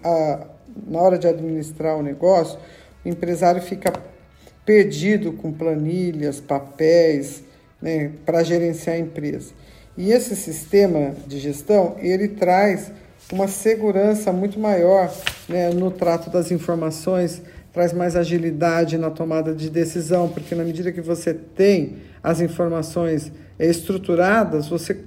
a, 0.04 0.46
na 0.86 1.00
hora 1.00 1.18
de 1.18 1.26
administrar 1.26 1.96
o 1.96 2.02
negócio, 2.02 2.58
o 3.04 3.08
empresário 3.08 3.62
fica 3.62 3.92
perdido 4.66 5.32
com 5.32 5.52
planilhas, 5.52 6.40
papéis, 6.40 7.42
né, 7.80 8.12
para 8.26 8.42
gerenciar 8.42 8.96
a 8.96 8.98
empresa. 8.98 9.52
E 9.96 10.12
esse 10.12 10.36
sistema 10.36 11.14
de 11.26 11.38
gestão, 11.38 11.96
ele 11.98 12.28
traz 12.28 12.92
uma 13.32 13.48
segurança 13.48 14.32
muito 14.32 14.58
maior 14.58 15.12
né, 15.48 15.70
no 15.70 15.90
trato 15.90 16.30
das 16.30 16.50
informações, 16.50 17.42
traz 17.72 17.92
mais 17.92 18.16
agilidade 18.16 18.98
na 18.98 19.10
tomada 19.10 19.54
de 19.54 19.70
decisão, 19.70 20.28
porque 20.28 20.54
na 20.54 20.64
medida 20.64 20.90
que 20.90 21.00
você 21.00 21.32
tem 21.32 21.98
as 22.22 22.40
informações 22.40 23.32
estruturadas, 23.58 24.68
você 24.68 24.98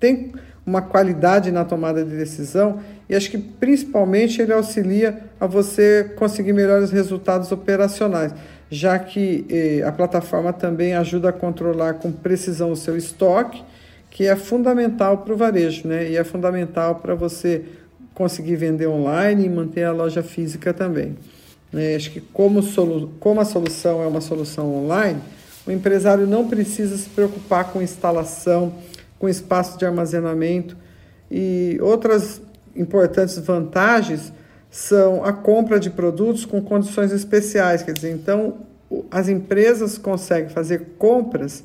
tem 0.00 0.32
uma 0.64 0.82
qualidade 0.82 1.50
na 1.50 1.64
tomada 1.64 2.04
de 2.04 2.16
decisão 2.16 2.80
e 3.08 3.14
acho 3.14 3.30
que 3.30 3.38
principalmente 3.38 4.40
ele 4.40 4.52
auxilia 4.52 5.20
a 5.38 5.46
você 5.46 6.12
conseguir 6.16 6.52
melhores 6.52 6.90
resultados 6.90 7.50
operacionais, 7.50 8.32
já 8.70 8.98
que 8.98 9.44
eh, 9.50 9.82
a 9.86 9.92
plataforma 9.92 10.52
também 10.52 10.94
ajuda 10.94 11.28
a 11.28 11.32
controlar 11.32 11.94
com 11.94 12.12
precisão 12.12 12.70
o 12.70 12.76
seu 12.76 12.96
estoque, 12.96 13.62
que 14.08 14.26
é 14.26 14.36
fundamental 14.36 15.18
para 15.18 15.32
o 15.32 15.36
varejo, 15.36 15.88
né? 15.88 16.10
E 16.10 16.16
é 16.16 16.24
fundamental 16.24 16.96
para 16.96 17.14
você 17.14 17.64
conseguir 18.14 18.56
vender 18.56 18.86
online 18.86 19.46
e 19.46 19.48
manter 19.48 19.84
a 19.84 19.92
loja 19.92 20.22
física 20.22 20.72
também. 20.72 21.16
É, 21.74 21.96
acho 21.96 22.10
que 22.10 22.20
como, 22.20 22.62
solu 22.62 23.12
como 23.18 23.40
a 23.40 23.44
solução 23.44 24.02
é 24.02 24.06
uma 24.06 24.20
solução 24.20 24.74
online, 24.74 25.20
o 25.66 25.70
empresário 25.70 26.26
não 26.26 26.48
precisa 26.48 26.96
se 26.96 27.08
preocupar 27.08 27.72
com 27.72 27.80
instalação, 27.80 28.74
com 29.18 29.28
espaço 29.28 29.78
de 29.78 29.86
armazenamento. 29.86 30.76
E 31.30 31.78
outras 31.80 32.42
importantes 32.76 33.38
vantagens 33.38 34.32
são 34.70 35.24
a 35.24 35.32
compra 35.32 35.78
de 35.78 35.90
produtos 35.90 36.44
com 36.44 36.60
condições 36.60 37.12
especiais, 37.12 37.82
quer 37.82 37.92
dizer, 37.92 38.10
então 38.10 38.66
as 39.10 39.28
empresas 39.28 39.96
conseguem 39.96 40.50
fazer 40.50 40.94
compras 40.98 41.64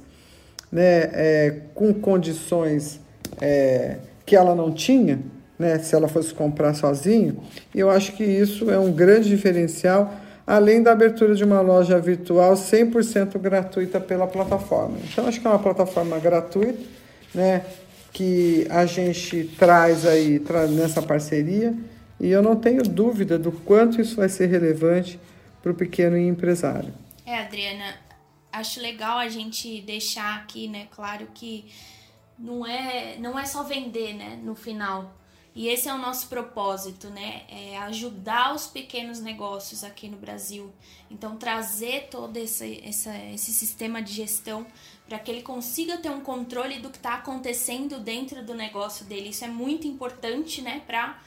né, 0.71 1.09
é, 1.13 1.61
com 1.73 1.93
condições 1.93 2.99
é, 3.41 3.97
que 4.25 4.35
ela 4.35 4.53
não 4.53 4.71
tinha, 4.71 5.19
né, 5.57 5.79
se 5.79 5.95
ela 5.95 6.07
fosse 6.07 6.33
comprar 6.33 6.73
sozinho, 6.73 7.41
eu 7.73 7.89
acho 7.89 8.13
que 8.13 8.23
isso 8.23 8.69
é 8.69 8.77
um 8.77 8.91
grande 8.91 9.29
diferencial, 9.29 10.13
além 10.45 10.83
da 10.83 10.91
abertura 10.91 11.35
de 11.35 11.43
uma 11.43 11.61
loja 11.61 11.99
virtual 11.99 12.53
100% 12.53 13.37
gratuita 13.39 13.99
pela 13.99 14.27
plataforma. 14.27 14.97
Então, 15.11 15.27
acho 15.27 15.41
que 15.41 15.47
é 15.47 15.49
uma 15.49 15.59
plataforma 15.59 16.17
gratuita, 16.19 16.79
né, 17.33 17.65
que 18.13 18.65
a 18.69 18.85
gente 18.85 19.51
traz 19.57 20.05
aí 20.05 20.41
nessa 20.69 21.01
parceria, 21.01 21.73
e 22.19 22.29
eu 22.29 22.41
não 22.41 22.55
tenho 22.55 22.81
dúvida 22.83 23.37
do 23.37 23.51
quanto 23.51 24.01
isso 24.01 24.15
vai 24.15 24.29
ser 24.29 24.47
relevante 24.47 25.19
para 25.61 25.71
o 25.71 25.75
pequeno 25.75 26.17
empresário. 26.17 26.93
É, 27.25 27.39
Adriana, 27.39 27.95
acho 28.51 28.79
legal 28.79 29.17
a 29.17 29.27
gente 29.27 29.81
deixar 29.81 30.35
aqui, 30.37 30.67
né, 30.67 30.87
claro 30.95 31.27
que 31.33 31.65
não 32.39 32.65
é, 32.65 33.17
não 33.19 33.37
é 33.37 33.45
só 33.45 33.63
vender, 33.63 34.13
né, 34.13 34.39
no 34.43 34.55
final. 34.55 35.13
E 35.57 35.69
esse 35.69 35.89
é 35.89 35.93
o 35.93 35.97
nosso 35.97 36.27
propósito, 36.27 37.09
né? 37.09 37.41
É 37.49 37.79
ajudar 37.79 38.53
os 38.53 38.67
pequenos 38.67 39.19
negócios 39.19 39.83
aqui 39.83 40.07
no 40.07 40.15
Brasil. 40.15 40.71
Então, 41.09 41.35
trazer 41.35 42.09
todo 42.11 42.37
esse, 42.37 42.79
esse, 42.85 43.09
esse 43.33 43.51
sistema 43.51 43.99
de 43.99 44.13
gestão 44.13 44.67
para 45.09 45.17
que 45.17 45.31
ele 45.31 45.41
consiga 45.41 45.97
ter 45.97 46.11
um 46.11 46.21
controle 46.21 46.77
do 46.77 46.91
que 46.91 46.97
está 46.97 47.15
acontecendo 47.15 47.99
dentro 47.99 48.43
do 48.43 48.53
negócio 48.53 49.03
dele. 49.05 49.29
Isso 49.29 49.45
é 49.45 49.47
muito 49.47 49.87
importante, 49.87 50.61
né? 50.61 50.83
Para 50.85 51.17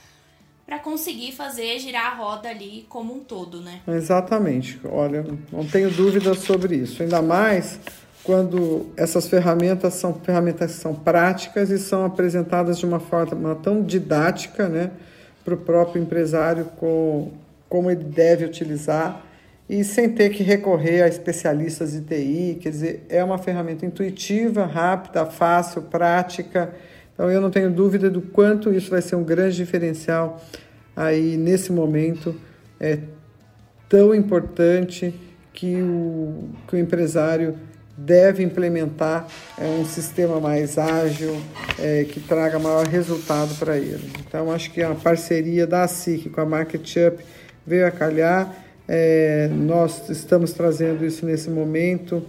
para 0.65 0.79
conseguir 0.79 1.33
fazer 1.33 1.81
girar 1.81 2.13
a 2.13 2.15
roda 2.15 2.49
ali 2.49 2.87
como 2.89 3.13
um 3.13 3.19
todo, 3.19 3.61
né? 3.61 3.81
Exatamente. 3.89 4.81
Olha, 4.85 5.27
não 5.51 5.67
tenho 5.67 5.91
dúvida 5.91 6.33
sobre 6.35 6.77
isso. 6.77 7.03
Ainda 7.03 7.21
mais 7.21 7.81
quando 8.23 8.87
essas 8.97 9.27
ferramentas 9.27 9.95
são 9.95 10.15
ferramentas 10.15 10.73
que 10.73 10.79
são 10.79 10.95
práticas 10.95 11.71
e 11.71 11.79
são 11.79 12.05
apresentadas 12.05 12.79
de 12.79 12.87
uma 12.87 13.01
forma 13.01 13.55
tão 13.57 13.83
didática, 13.83 14.69
né, 14.69 14.91
para 15.45 15.55
o 15.55 15.57
próprio 15.57 16.03
empresário 16.03 16.67
com, 16.77 17.33
como 17.69 17.91
ele 17.91 18.05
deve 18.05 18.45
utilizar 18.45 19.25
e 19.69 19.85
sem 19.85 20.09
ter 20.09 20.31
que 20.31 20.43
recorrer 20.43 21.03
a 21.03 21.09
especialistas 21.09 21.93
de 21.93 22.01
TI, 22.01 22.59
quer 22.61 22.71
dizer, 22.71 23.07
é 23.09 23.23
uma 23.23 23.39
ferramenta 23.39 23.87
intuitiva, 23.87 24.67
rápida, 24.67 25.25
fácil, 25.27 25.83
prática. 25.83 26.75
Então 27.15 27.31
eu 27.31 27.41
não 27.41 27.51
tenho 27.51 27.71
dúvida 27.71 28.11
do 28.11 28.21
quanto 28.21 28.73
isso 28.73 28.91
vai 28.91 29.01
ser 29.01 29.15
um 29.15 29.23
grande 29.23 29.57
diferencial 29.57 30.41
aí 30.97 31.37
nesse 31.37 31.73
momento 31.73 32.35
é 32.79 32.99
tão 33.89 34.15
importante 34.15 35.15
que 35.53 35.81
o, 35.81 36.51
que 36.67 36.77
o 36.77 36.79
empresário 36.79 37.57
deve 38.05 38.43
implementar 38.43 39.27
é, 39.59 39.65
um 39.65 39.85
sistema 39.85 40.41
mais 40.41 40.79
ágil, 40.79 41.37
é, 41.79 42.05
que 42.05 42.19
traga 42.19 42.59
maior 42.59 42.87
resultado 42.87 43.55
para 43.59 43.77
ele. 43.77 44.11
Então, 44.27 44.51
acho 44.51 44.71
que 44.71 44.83
a 44.83 44.95
parceria 44.95 45.67
da 45.67 45.87
SIC 45.87 46.31
com 46.31 46.41
a 46.41 46.47
MarketUp 46.47 47.23
veio 47.67 47.87
a 47.87 47.91
calhar. 47.91 48.55
É, 48.89 49.49
nós 49.53 50.09
estamos 50.09 50.53
trazendo 50.53 51.05
isso 51.05 51.25
nesse 51.27 51.51
momento 51.51 52.25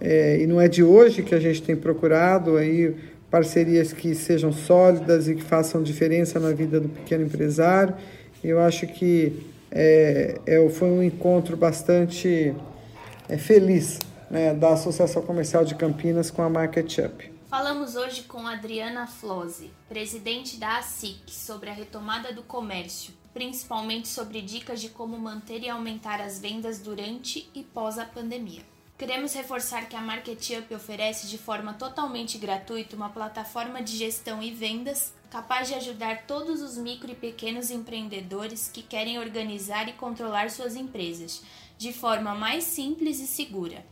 é, 0.00 0.40
e 0.40 0.46
não 0.46 0.60
é 0.60 0.66
de 0.66 0.82
hoje 0.82 1.22
que 1.22 1.34
a 1.34 1.38
gente 1.38 1.62
tem 1.62 1.76
procurado 1.76 2.56
aí 2.56 2.96
parcerias 3.30 3.92
que 3.92 4.14
sejam 4.14 4.50
sólidas 4.50 5.28
e 5.28 5.34
que 5.36 5.42
façam 5.42 5.82
diferença 5.82 6.40
na 6.40 6.50
vida 6.50 6.80
do 6.80 6.88
pequeno 6.88 7.24
empresário. 7.24 7.94
Eu 8.42 8.58
acho 8.58 8.86
que 8.86 9.46
é, 9.70 10.40
é, 10.46 10.68
foi 10.70 10.88
um 10.88 11.02
encontro 11.02 11.56
bastante 11.56 12.54
feliz 13.38 13.98
né, 14.30 14.54
da 14.54 14.74
Associação 14.74 15.22
Comercial 15.22 15.64
de 15.64 15.74
Campinas 15.74 16.30
com 16.30 16.42
a 16.42 16.48
MarketUp. 16.48 17.32
Falamos 17.48 17.96
hoje 17.96 18.22
com 18.22 18.46
Adriana 18.46 19.08
Flose, 19.08 19.72
presidente 19.88 20.56
da 20.56 20.78
ASIC, 20.78 21.32
sobre 21.32 21.68
a 21.68 21.72
retomada 21.72 22.32
do 22.32 22.44
comércio, 22.44 23.12
principalmente 23.34 24.06
sobre 24.06 24.40
dicas 24.40 24.80
de 24.80 24.88
como 24.88 25.18
manter 25.18 25.64
e 25.64 25.68
aumentar 25.68 26.20
as 26.20 26.38
vendas 26.38 26.78
durante 26.78 27.50
e 27.52 27.64
pós 27.64 27.98
a 27.98 28.04
pandemia. 28.04 28.62
Queremos 28.96 29.32
reforçar 29.32 29.88
que 29.88 29.96
a 29.96 30.00
MarketUp 30.00 30.72
oferece 30.74 31.26
de 31.26 31.38
forma 31.38 31.72
totalmente 31.72 32.38
gratuita 32.38 32.94
uma 32.94 33.08
plataforma 33.08 33.82
de 33.82 33.96
gestão 33.96 34.42
e 34.42 34.52
vendas 34.52 35.12
capaz 35.30 35.68
de 35.68 35.74
ajudar 35.74 36.26
todos 36.26 36.60
os 36.60 36.76
micro 36.76 37.10
e 37.10 37.14
pequenos 37.14 37.70
empreendedores 37.70 38.68
que 38.68 38.82
querem 38.82 39.18
organizar 39.18 39.88
e 39.88 39.92
controlar 39.94 40.50
suas 40.50 40.76
empresas 40.76 41.42
de 41.78 41.92
forma 41.92 42.34
mais 42.34 42.64
simples 42.64 43.20
e 43.20 43.26
segura. 43.26 43.82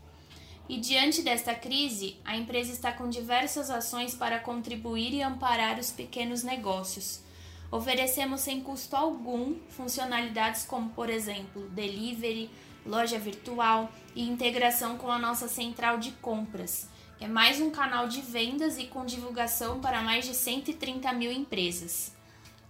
E 0.68 0.76
diante 0.76 1.22
desta 1.22 1.54
crise, 1.54 2.16
a 2.24 2.36
empresa 2.36 2.70
está 2.72 2.92
com 2.92 3.08
diversas 3.08 3.70
ações 3.70 4.14
para 4.14 4.38
contribuir 4.38 5.14
e 5.14 5.22
amparar 5.22 5.78
os 5.78 5.90
pequenos 5.90 6.42
negócios. 6.42 7.22
Oferecemos 7.70 8.42
sem 8.42 8.60
custo 8.60 8.94
algum 8.94 9.56
funcionalidades 9.70 10.66
como, 10.66 10.90
por 10.90 11.08
exemplo, 11.08 11.68
delivery, 11.70 12.50
loja 12.84 13.18
virtual 13.18 13.90
e 14.14 14.28
integração 14.28 14.98
com 14.98 15.10
a 15.10 15.18
nossa 15.18 15.48
central 15.48 15.98
de 15.98 16.12
compras. 16.12 16.88
É 17.18 17.26
mais 17.26 17.60
um 17.60 17.70
canal 17.70 18.06
de 18.06 18.20
vendas 18.20 18.78
e 18.78 18.86
com 18.86 19.04
divulgação 19.04 19.80
para 19.80 20.02
mais 20.02 20.26
de 20.26 20.34
130 20.34 21.12
mil 21.14 21.32
empresas. 21.32 22.14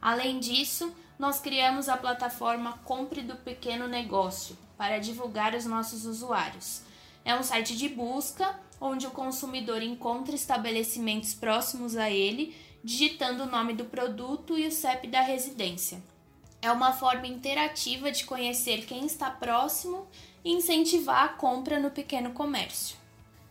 Além 0.01 0.39
disso, 0.39 0.95
nós 1.19 1.41
criamos 1.41 1.89
a 1.89 1.97
plataforma 1.97 2.79
Compre 2.85 3.23
do 3.23 3.35
Pequeno 3.37 3.89
Negócio 3.89 4.57
para 4.77 4.99
divulgar 4.99 5.55
os 5.55 5.67
nossos 5.67 6.07
usuários. 6.07 6.87
É 7.29 7.35
um 7.35 7.43
site 7.43 7.77
de 7.77 7.91
busca 7.91 8.59
onde 8.81 9.07
o 9.07 9.11
consumidor 9.11 9.83
encontra 9.83 10.35
estabelecimentos 10.35 11.35
próximos 11.35 11.95
a 11.95 12.11
ele, 12.11 12.57
digitando 12.83 13.43
o 13.43 13.51
nome 13.51 13.75
do 13.75 13.85
produto 13.85 14.59
e 14.59 14.67
o 14.67 14.73
CEP 14.73 15.09
da 15.09 15.21
residência. 15.21 16.03
É 16.63 16.73
uma 16.73 16.91
forma 16.95 17.27
interativa 17.27 18.11
de 18.11 18.25
conhecer 18.25 18.87
quem 18.87 19.05
está 19.05 19.31
próximo 19.31 20.09
e 20.43 20.51
incentivar 20.51 21.23
a 21.23 21.29
compra 21.29 21.79
no 21.79 21.91
pequeno 21.91 22.31
comércio. 22.31 22.97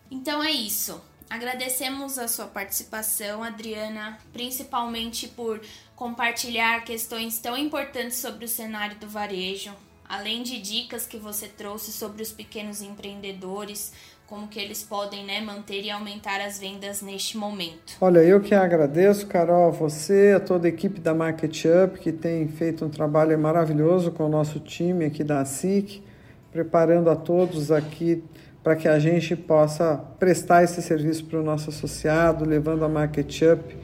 Então 0.09 0.43
é 0.43 0.49
isso. 0.49 0.99
Agradecemos 1.29 2.17
a 2.17 2.27
sua 2.27 2.47
participação, 2.47 3.43
Adriana, 3.43 4.17
principalmente 4.33 5.27
por 5.27 5.61
compartilhar 5.95 6.83
questões 6.83 7.37
tão 7.37 7.55
importantes 7.55 8.17
sobre 8.17 8.45
o 8.45 8.49
cenário 8.49 8.97
do 8.97 9.07
varejo, 9.07 9.71
além 10.07 10.43
de 10.43 10.61
dicas 10.61 11.05
que 11.05 11.17
você 11.17 11.47
trouxe 11.47 11.91
sobre 11.91 12.21
os 12.21 12.31
pequenos 12.31 12.81
empreendedores, 12.81 13.91
como 14.27 14.47
que 14.47 14.59
eles 14.59 14.83
podem 14.83 15.25
né, 15.25 15.39
manter 15.39 15.83
e 15.83 15.89
aumentar 15.89 16.41
as 16.41 16.59
vendas 16.59 17.01
neste 17.01 17.37
momento. 17.37 17.95
Olha, 18.01 18.19
eu 18.19 18.41
que 18.41 18.53
agradeço, 18.53 19.25
Carol, 19.27 19.69
a 19.69 19.71
você, 19.71 20.33
a 20.35 20.39
toda 20.39 20.67
a 20.67 20.69
equipe 20.69 20.99
da 20.99 21.13
Market 21.13 21.63
Up, 21.85 21.99
que 21.99 22.11
tem 22.11 22.47
feito 22.47 22.83
um 22.83 22.89
trabalho 22.89 23.37
maravilhoso 23.39 24.11
com 24.11 24.25
o 24.25 24.29
nosso 24.29 24.59
time 24.59 25.05
aqui 25.05 25.23
da 25.23 25.43
SIC, 25.45 26.03
preparando 26.51 27.09
a 27.09 27.15
todos 27.15 27.71
aqui 27.71 28.21
para 28.61 28.75
que 28.75 28.87
a 28.87 28.99
gente 28.99 29.33
possa 29.33 29.95
prestar 30.19 30.61
esse 30.61 30.81
serviço 30.81 31.23
para 31.23 31.39
o 31.39 31.43
nosso 31.43 31.69
associado, 31.69 32.43
levando 32.43 32.83
a 32.83 32.89
Market 32.89 33.41
Up 33.43 33.77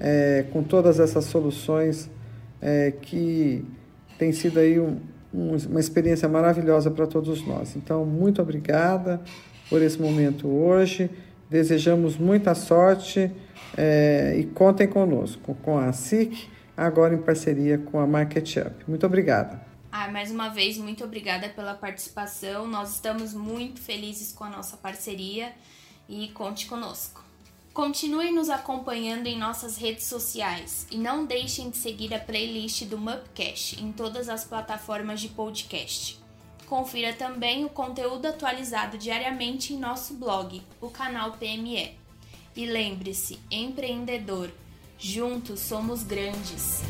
é, 0.00 0.44
com 0.52 0.62
todas 0.64 0.98
essas 0.98 1.26
soluções 1.26 2.10
é, 2.60 2.92
que 3.00 3.64
tem 4.18 4.32
sido 4.32 4.58
aí 4.58 4.80
um, 4.80 4.98
uma 5.34 5.80
experiência 5.80 6.28
maravilhosa 6.28 6.90
para 6.90 7.06
todos 7.06 7.44
nós. 7.46 7.74
Então, 7.74 8.04
muito 8.04 8.40
obrigada 8.40 9.20
por 9.68 9.82
esse 9.82 10.00
momento 10.00 10.48
hoje. 10.48 11.10
Desejamos 11.50 12.16
muita 12.16 12.54
sorte 12.54 13.30
é, 13.76 14.36
e 14.38 14.44
contem 14.44 14.86
conosco, 14.86 15.56
com 15.62 15.78
a 15.78 15.92
SIC, 15.92 16.48
agora 16.76 17.14
em 17.14 17.18
parceria 17.18 17.78
com 17.78 17.98
a 17.98 18.06
Market 18.06 18.56
Up. 18.56 18.84
Muito 18.86 19.04
obrigada. 19.04 19.60
Ah, 19.90 20.10
mais 20.10 20.30
uma 20.30 20.48
vez, 20.48 20.76
muito 20.78 21.04
obrigada 21.04 21.48
pela 21.48 21.74
participação. 21.74 22.66
Nós 22.66 22.94
estamos 22.94 23.32
muito 23.32 23.80
felizes 23.80 24.32
com 24.32 24.44
a 24.44 24.50
nossa 24.50 24.76
parceria 24.76 25.52
e 26.08 26.28
conte 26.28 26.66
conosco. 26.66 27.23
Continue 27.74 28.30
nos 28.30 28.50
acompanhando 28.50 29.26
em 29.26 29.36
nossas 29.36 29.76
redes 29.76 30.06
sociais 30.06 30.86
e 30.92 30.96
não 30.96 31.26
deixem 31.26 31.70
de 31.70 31.76
seguir 31.76 32.14
a 32.14 32.20
playlist 32.20 32.84
do 32.84 32.96
Mupcast 32.96 33.82
em 33.82 33.90
todas 33.90 34.28
as 34.28 34.44
plataformas 34.44 35.20
de 35.20 35.28
podcast. 35.28 36.22
Confira 36.68 37.12
também 37.12 37.64
o 37.64 37.68
conteúdo 37.68 38.26
atualizado 38.26 38.96
diariamente 38.96 39.74
em 39.74 39.76
nosso 39.76 40.14
blog, 40.14 40.62
o 40.80 40.88
canal 40.88 41.32
PME. 41.32 41.98
E 42.54 42.64
lembre-se, 42.64 43.40
empreendedor, 43.50 44.52
juntos 44.96 45.58
somos 45.58 46.04
grandes. 46.04 46.80